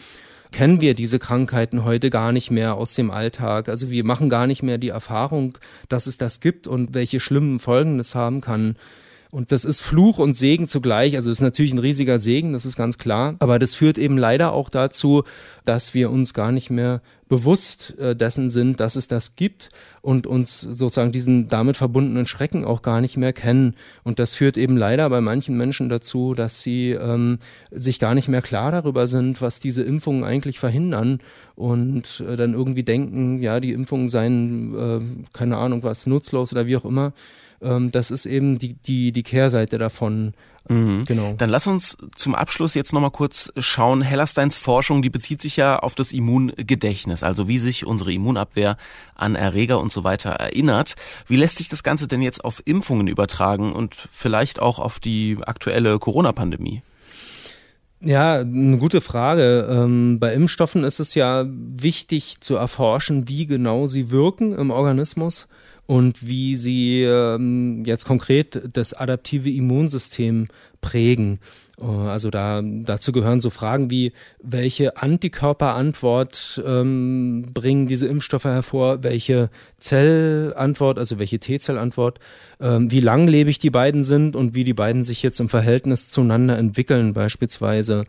kennen 0.53 0.81
wir 0.81 0.95
diese 0.95 1.19
Krankheiten 1.19 1.85
heute 1.85 2.11
gar 2.11 2.33
nicht 2.33 2.51
mehr 2.51 2.75
aus 2.75 2.95
dem 2.95 3.11
Alltag. 3.11 3.69
Also 3.69 3.91
wir 3.91 4.05
machen 4.05 4.29
gar 4.29 4.47
nicht 4.47 4.63
mehr 4.63 4.79
die 4.79 4.89
Erfahrung, 4.89 5.59
dass 5.89 6.07
es 6.07 6.19
das 6.19 6.41
gibt 6.41 6.67
und 6.67 6.95
welche 6.95 7.21
schlimmen 7.21 7.59
Folgen 7.59 7.99
es 8.01 8.15
haben 8.15 8.41
kann. 8.41 8.77
Und 9.31 9.53
das 9.53 9.65
ist 9.65 9.81
Fluch 9.81 10.19
und 10.19 10.35
Segen 10.35 10.69
zugleich. 10.69 11.17
Also 11.17 11.31
es 11.31 11.39
ist 11.39 11.43
natürlich 11.43 11.75
ein 11.75 11.79
riesiger 11.79 12.19
Segen, 12.19 12.53
das 12.53 12.65
ist 12.65 12.77
ganz 12.77 12.97
klar. 12.97 13.35
Aber 13.41 13.59
das 13.59 13.75
führt 13.75 13.99
eben 13.99 14.17
leider 14.17 14.53
auch 14.53 14.71
dazu, 14.71 15.25
dass 15.65 15.95
wir 15.95 16.11
uns 16.11 16.33
gar 16.33 16.53
nicht 16.53 16.71
mehr 16.71 17.03
bewusst 17.29 17.99
äh, 17.99 18.15
dessen 18.15 18.51
sind, 18.51 18.79
dass 18.79 18.97
es 18.97 19.09
das 19.09 19.35
gibt 19.35 19.71
und 20.01 20.27
uns 20.27 20.61
sozusagen 20.61 21.11
diesen 21.11 21.49
damit 21.49 21.77
verbundenen 21.77 22.27
Schrecken 22.27 22.65
auch 22.65 22.83
gar 22.83 23.01
nicht 23.01 23.17
mehr 23.17 23.33
kennen. 23.33 23.75
Und 24.05 24.19
das 24.19 24.35
führt 24.35 24.57
eben 24.57 24.77
leider 24.77 25.11
bei 25.11 25.21
manchen 25.21 25.57
Menschen 25.57 25.89
dazu, 25.89 26.35
dass 26.35 26.63
sie 26.63 26.93
ähm, 26.93 27.39
sich 27.73 27.99
gar 27.99 28.15
nicht 28.15 28.29
mehr 28.29 28.43
klar 28.43 28.71
darüber 28.71 29.09
sind, 29.09 29.43
was 29.43 29.59
diese 29.59 29.83
Impfungen 29.83 30.23
eigentlich 30.23 30.61
verhindern 30.61 31.21
und 31.57 32.23
äh, 32.29 32.37
dann 32.37 32.55
irgendwie 32.55 32.85
denken, 32.85 33.43
ja, 33.43 33.59
die 33.59 33.73
Impfungen 33.73 34.09
seien, 34.09 34.75
äh, 34.75 35.27
keine 35.33 35.57
Ahnung 35.57 35.83
was, 35.83 36.07
nutzlos 36.07 36.53
oder 36.53 36.67
wie 36.67 36.77
auch 36.77 36.85
immer. 36.85 37.13
Ähm, 37.61 37.91
das 37.91 38.11
ist 38.11 38.27
eben 38.27 38.59
die, 38.59 38.75
die, 38.75 39.11
die 39.11 39.23
Kehrseite 39.23 39.79
davon. 39.79 40.35
Mhm. 40.69 41.05
Genau. 41.07 41.33
Dann 41.37 41.51
lass 41.51 41.67
uns 41.67 41.97
zum 42.15 42.35
Abschluss 42.35 42.75
jetzt 42.75 42.93
nochmal 42.93 43.11
kurz 43.11 43.53
schauen. 43.59 44.03
Hellersteins 44.03 44.57
Forschung, 44.57 45.03
die 45.03 45.11
bezieht 45.11 45.41
sich 45.41 45.57
ja 45.57 45.79
auf 45.79 45.95
das 45.95 46.13
Immungedächtnis, 46.13 47.23
also 47.23 47.49
wie 47.49 47.59
sich 47.59 47.87
unsere 47.87 48.13
Immunabwehr 48.13 48.77
an 49.15 49.37
Erreger 49.37 49.81
und 49.81 49.93
so 49.93 50.05
weiter 50.05 50.31
erinnert. 50.31 50.95
Wie 51.27 51.37
lässt 51.37 51.59
sich 51.59 51.69
das 51.69 51.83
Ganze 51.83 52.09
denn 52.09 52.23
jetzt 52.23 52.45
auf 52.45 52.63
Impfungen 52.65 53.07
übertragen 53.09 53.73
und 53.73 53.95
vielleicht 53.95 54.61
auch 54.61 54.79
auf 54.79 54.99
die 54.99 55.39
aktuelle 55.45 55.99
Corona-Pandemie? 55.99 56.83
Ja, 58.01 58.41
eine 58.41 58.79
gute 58.79 59.01
Frage. 59.01 59.67
Ähm, 59.71 60.19
bei 60.21 60.35
Impfstoffen 60.35 60.85
ist 60.85 61.01
es 61.01 61.15
ja 61.15 61.45
wichtig 61.49 62.41
zu 62.41 62.57
erforschen, 62.57 63.29
wie 63.29 63.47
genau 63.47 63.87
sie 63.87 64.11
wirken 64.11 64.53
im 64.53 64.71
Organismus 64.71 65.49
und 65.87 66.27
wie 66.27 66.57
sie 66.57 67.03
ähm, 67.03 67.85
jetzt 67.85 68.05
konkret 68.05 68.61
das 68.73 68.93
adaptive 68.93 69.51
Immunsystem 69.51 70.49
prägen. 70.81 71.39
Äh, 71.81 71.85
also 71.85 72.31
da, 72.31 72.63
dazu 72.63 73.13
gehören 73.13 73.41
so 73.41 73.51
Fragen 73.51 73.91
wie, 73.91 74.13
welche 74.43 74.97
Antikörperantwort 74.97 76.63
ähm, 76.67 77.47
bringen 77.53 77.87
diese 77.87 78.07
Impfstoffe 78.09 78.45
hervor, 78.45 79.03
welche 79.03 79.51
Zellantwort, 79.79 80.99
also 80.99 81.19
welche 81.19 81.39
T-Zellantwort, 81.39 82.19
ähm, 82.61 82.91
wie 82.91 83.01
langlebig 83.01 83.59
die 83.59 83.71
beiden 83.71 84.05
sind 84.05 84.37
und 84.37 84.55
wie 84.55 84.65
die 84.65 84.75
beiden 84.75 85.05
sich 85.05 85.23
jetzt 85.23 85.41
im 85.41 85.49
Verhältnis 85.49 86.09
zueinander 86.09 86.59
entwickeln 86.59 87.13
beispielsweise. 87.13 88.05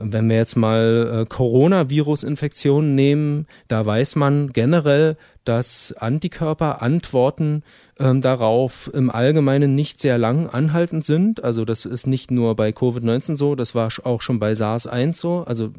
Wenn 0.00 0.30
wir 0.30 0.36
jetzt 0.36 0.56
mal 0.56 1.22
äh, 1.22 1.26
Coronavirus-Infektionen 1.26 2.94
nehmen, 2.94 3.48
da 3.66 3.84
weiß 3.84 4.14
man 4.14 4.52
generell, 4.52 5.16
dass 5.44 5.92
Antikörperantworten 5.92 7.64
ähm, 7.98 8.20
darauf 8.20 8.88
im 8.94 9.10
Allgemeinen 9.10 9.74
nicht 9.74 10.00
sehr 10.00 10.16
lang 10.16 10.46
anhaltend 10.46 11.04
sind. 11.04 11.42
Also 11.42 11.64
das 11.64 11.84
ist 11.84 12.06
nicht 12.06 12.30
nur 12.30 12.54
bei 12.54 12.68
Covid-19 12.70 13.36
so, 13.36 13.56
das 13.56 13.74
war 13.74 13.88
auch 14.04 14.22
schon 14.22 14.38
bei 14.38 14.52
SARS-1 14.52 15.16
so, 15.16 15.42
also 15.46 15.70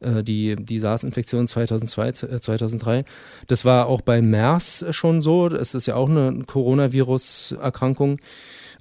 äh, 0.00 0.24
die, 0.24 0.56
die 0.56 0.80
SARS-Infektion 0.80 1.46
2002, 1.46 2.08
äh, 2.08 2.40
2003. 2.40 3.04
Das 3.46 3.64
war 3.64 3.86
auch 3.86 4.00
bei 4.00 4.20
MERS 4.20 4.86
schon 4.90 5.20
so, 5.20 5.48
das 5.48 5.76
ist 5.76 5.86
ja 5.86 5.94
auch 5.94 6.08
eine 6.08 6.42
Coronavirus-Erkrankung. 6.46 8.18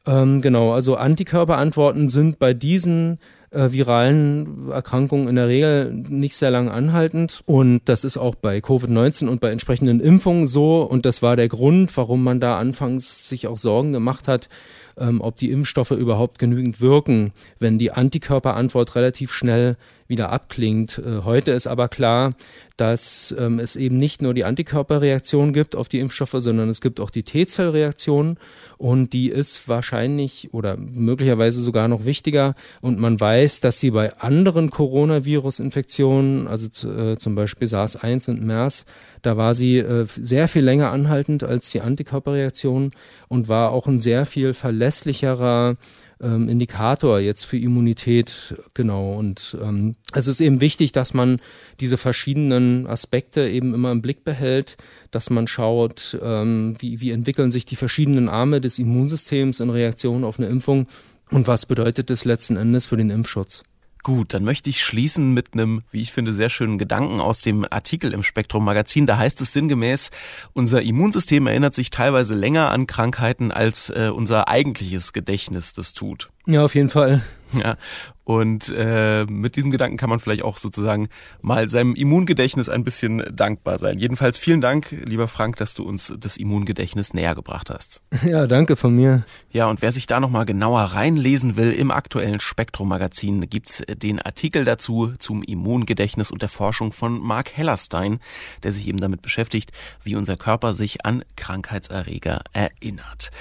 Ähm, 0.07 0.41
genau, 0.41 0.71
also 0.71 0.95
Antikörperantworten 0.95 2.10
sind 2.10 2.39
bei 2.39 2.55
diesen 2.55 3.19
äh, 3.51 3.71
viralen 3.71 4.69
Erkrankungen 4.71 5.27
in 5.27 5.36
der 5.36 5.47
Regel 5.47 5.93
nicht 5.93 6.36
sehr 6.36 6.51
lange 6.51 6.71
anhaltend. 6.71 7.41
Und 7.45 7.81
das 7.86 8.03
ist 8.03 8.17
auch 8.17 8.36
bei 8.36 8.60
Covid-19 8.60 9.27
und 9.27 9.41
bei 9.41 9.49
entsprechenden 9.51 9.99
Impfungen 9.99 10.45
so. 10.45 10.81
Und 10.81 11.05
das 11.05 11.21
war 11.21 11.36
der 11.36 11.47
Grund, 11.47 11.95
warum 11.95 12.23
man 12.23 12.39
da 12.39 12.57
anfangs 12.57 13.29
sich 13.29 13.47
auch 13.47 13.57
Sorgen 13.57 13.91
gemacht 13.91 14.27
hat, 14.27 14.49
ähm, 14.97 15.21
ob 15.21 15.36
die 15.38 15.51
Impfstoffe 15.51 15.91
überhaupt 15.91 16.39
genügend 16.39 16.81
wirken, 16.81 17.33
wenn 17.60 17.77
die 17.77 17.91
Antikörperantwort 17.91 18.95
relativ 18.95 19.31
schnell 19.31 19.75
wieder 20.08 20.32
abklingt. 20.32 21.00
Äh, 21.00 21.24
heute 21.24 21.52
ist 21.52 21.67
aber 21.67 21.88
klar, 21.88 22.34
dass 22.78 23.36
ähm, 23.38 23.60
es 23.60 23.76
eben 23.76 23.98
nicht 23.98 24.22
nur 24.22 24.34
die 24.34 24.46
Antikörperreaktion 24.46 25.52
gibt 25.52 25.76
auf 25.76 25.89
die 25.89 26.00
Impfstoffe, 26.00 26.36
sondern 26.38 26.70
es 26.70 26.80
gibt 26.80 27.00
auch 27.00 27.10
die 27.10 27.24
T-Zellreaktion 27.24 28.38
und 28.78 29.13
die 29.13 29.30
ist 29.30 29.67
wahrscheinlich 29.67 30.54
oder 30.54 30.78
möglicherweise 30.78 31.62
sogar 31.62 31.88
noch 31.88 32.06
wichtiger 32.06 32.54
und 32.82 33.00
man 33.00 33.20
weiß, 33.20 33.62
dass 33.62 33.80
sie 33.80 33.91
bei 33.91 34.15
anderen 34.17 34.70
Coronavirus-Infektionen, 34.70 36.48
also 36.48 36.88
äh, 36.88 37.17
zum 37.17 37.34
Beispiel 37.34 37.67
SARS-1 37.67 38.30
und 38.30 38.43
MERS, 38.43 38.86
da 39.24 39.38
war 39.38 39.56
sie 39.56 39.80
äh, 39.80 40.06
sehr 40.06 40.48
viel 40.48 40.63
länger 40.63 40.91
anhaltend 40.91 41.43
als 41.43 41.72
die 41.72 41.82
Antikörperreaktion 41.82 42.91
und 43.28 43.48
war 43.48 43.72
auch 43.72 43.88
ein 43.88 44.00
sehr 44.00 44.28
viel 44.28 44.54
verlässlicherer 44.54 45.78
ähm, 46.21 46.49
Indikator 46.49 47.19
jetzt 47.19 47.45
für 47.45 47.58
Immunität, 47.58 48.56
genau. 48.73 49.13
Und 49.13 49.58
ähm, 49.62 49.95
es 50.13 50.27
ist 50.27 50.41
eben 50.41 50.62
wichtig, 50.62 50.91
dass 50.91 51.13
man 51.13 51.39
diese 51.80 51.97
verschiedenen 51.97 52.88
Aspekte 52.88 53.47
eben 53.47 53.73
immer 53.73 53.91
im 53.91 54.01
Blick 54.01 54.23
behält, 54.23 54.77
dass 55.12 55.30
man 55.30 55.47
schaut, 55.47 56.17
ähm, 56.21 56.75
wie, 56.80 57.01
wie 57.01 57.12
entwickeln 57.12 57.51
sich 57.51 57.65
die 57.65 57.75
verschiedenen 57.75 58.30
Arme 58.30 58.62
des 58.62 58.80
Immunsystems 58.80 59.60
in 59.60 59.69
Reaktion 59.69 60.23
auf 60.23 60.39
eine 60.39 60.47
Impfung 60.47 60.88
und 61.32 61.47
was 61.47 61.65
bedeutet 61.65 62.10
das 62.10 62.25
letzten 62.25 62.58
Endes 62.58 62.86
für 62.86 62.97
den 62.97 63.10
Impfschutz. 63.10 63.63
Gut, 64.08 64.34
dann 64.34 64.46
möchte 64.46 64.70
ich 64.70 64.86
schließen 64.86 65.34
mit 65.34 65.52
einem, 65.52 65.84
wie 65.91 66.02
ich 66.02 66.13
finde, 66.13 66.32
sehr 66.32 66.48
schönen 66.48 66.78
Gedanken 66.78 67.20
aus 67.20 67.41
dem 67.41 67.65
Artikel 67.70 68.13
im 68.13 68.24
Spektrum 68.24 68.63
Magazin. 68.63 69.06
Da 69.06 69.17
heißt 69.17 69.41
es 69.41 69.52
sinngemäß, 69.52 70.12
unser 70.54 70.82
Immunsystem 70.82 71.46
erinnert 71.46 71.74
sich 71.74 71.89
teilweise 71.89 72.34
länger 72.34 72.72
an 72.72 72.88
Krankheiten, 72.88 73.52
als 73.52 73.89
äh, 73.89 74.10
unser 74.15 74.48
eigentliches 74.48 75.12
Gedächtnis 75.12 75.74
das 75.74 75.91
tut. 75.91 76.30
Ja, 76.47 76.63
auf 76.63 76.75
jeden 76.75 76.89
Fall. 76.89 77.21
Ja, 77.53 77.77
und 78.23 78.73
äh, 78.75 79.23
mit 79.25 79.55
diesem 79.55 79.71
Gedanken 79.71 79.95
kann 79.95 80.10
man 80.10 80.19
vielleicht 80.19 80.43
auch 80.43 80.57
sozusagen 80.57 81.07
mal 81.41 81.69
seinem 81.69 81.95
Immungedächtnis 81.95 82.67
ein 82.67 82.83
bisschen 82.83 83.23
dankbar 83.33 83.79
sein. 83.79 83.99
Jedenfalls 83.99 84.38
vielen 84.38 84.60
Dank, 84.60 84.91
lieber 84.91 85.29
Frank, 85.29 85.55
dass 85.57 85.73
du 85.73 85.83
uns 85.83 86.13
das 86.17 86.36
Immungedächtnis 86.36 87.13
näher 87.13 87.36
gebracht 87.36 87.69
hast. 87.69 88.01
Ja, 88.27 88.45
danke 88.47 88.75
von 88.75 88.93
mir. 88.93 89.23
Ja, 89.51 89.67
und 89.67 89.81
wer 89.81 89.93
sich 89.93 90.05
da 90.07 90.19
nochmal 90.19 90.45
genauer 90.45 90.81
reinlesen 90.81 91.55
will, 91.55 91.71
im 91.71 91.91
aktuellen 91.91 92.41
Spektrum-Magazin 92.41 93.49
gibt's 93.49 93.81
den 93.88 94.21
Artikel 94.21 94.65
dazu 94.65 95.13
zum 95.19 95.43
Immungedächtnis 95.43 96.31
und 96.31 96.41
der 96.41 96.49
Forschung 96.49 96.91
von 96.91 97.19
Mark 97.19 97.55
Hellerstein, 97.55 98.19
der 98.63 98.73
sich 98.73 98.88
eben 98.88 98.99
damit 98.99 99.21
beschäftigt, 99.21 99.71
wie 100.03 100.15
unser 100.15 100.36
Körper 100.36 100.73
sich 100.73 101.05
an 101.05 101.23
Krankheitserreger 101.38 102.41
erinnert. 102.51 103.31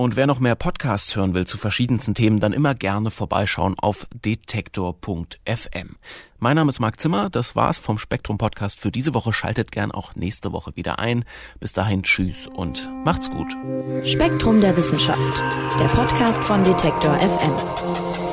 Und 0.00 0.16
wer 0.16 0.26
noch 0.26 0.40
mehr 0.40 0.54
Podcasts 0.54 1.14
hören 1.14 1.34
will 1.34 1.46
zu 1.46 1.58
verschiedensten 1.58 2.14
Themen, 2.14 2.40
dann 2.40 2.54
immer 2.54 2.74
gerne 2.74 3.10
vorbeischauen 3.10 3.78
auf 3.78 4.06
detektor.fm. 4.14 5.96
Mein 6.38 6.56
Name 6.56 6.70
ist 6.70 6.80
Marc 6.80 6.98
Zimmer, 6.98 7.28
das 7.28 7.54
war's 7.54 7.76
vom 7.76 7.98
Spektrum 7.98 8.38
Podcast 8.38 8.80
für 8.80 8.90
diese 8.90 9.12
Woche. 9.12 9.34
Schaltet 9.34 9.72
gern 9.72 9.92
auch 9.92 10.14
nächste 10.14 10.52
Woche 10.52 10.74
wieder 10.74 11.00
ein. 11.00 11.26
Bis 11.60 11.74
dahin, 11.74 12.02
tschüss 12.02 12.46
und 12.46 12.90
macht's 13.04 13.28
gut. 13.28 13.54
Spektrum 14.02 14.62
der 14.62 14.74
Wissenschaft, 14.74 15.44
der 15.78 15.88
Podcast 15.88 16.44
von 16.44 16.64
Detektor 16.64 17.14
FM. 17.16 18.29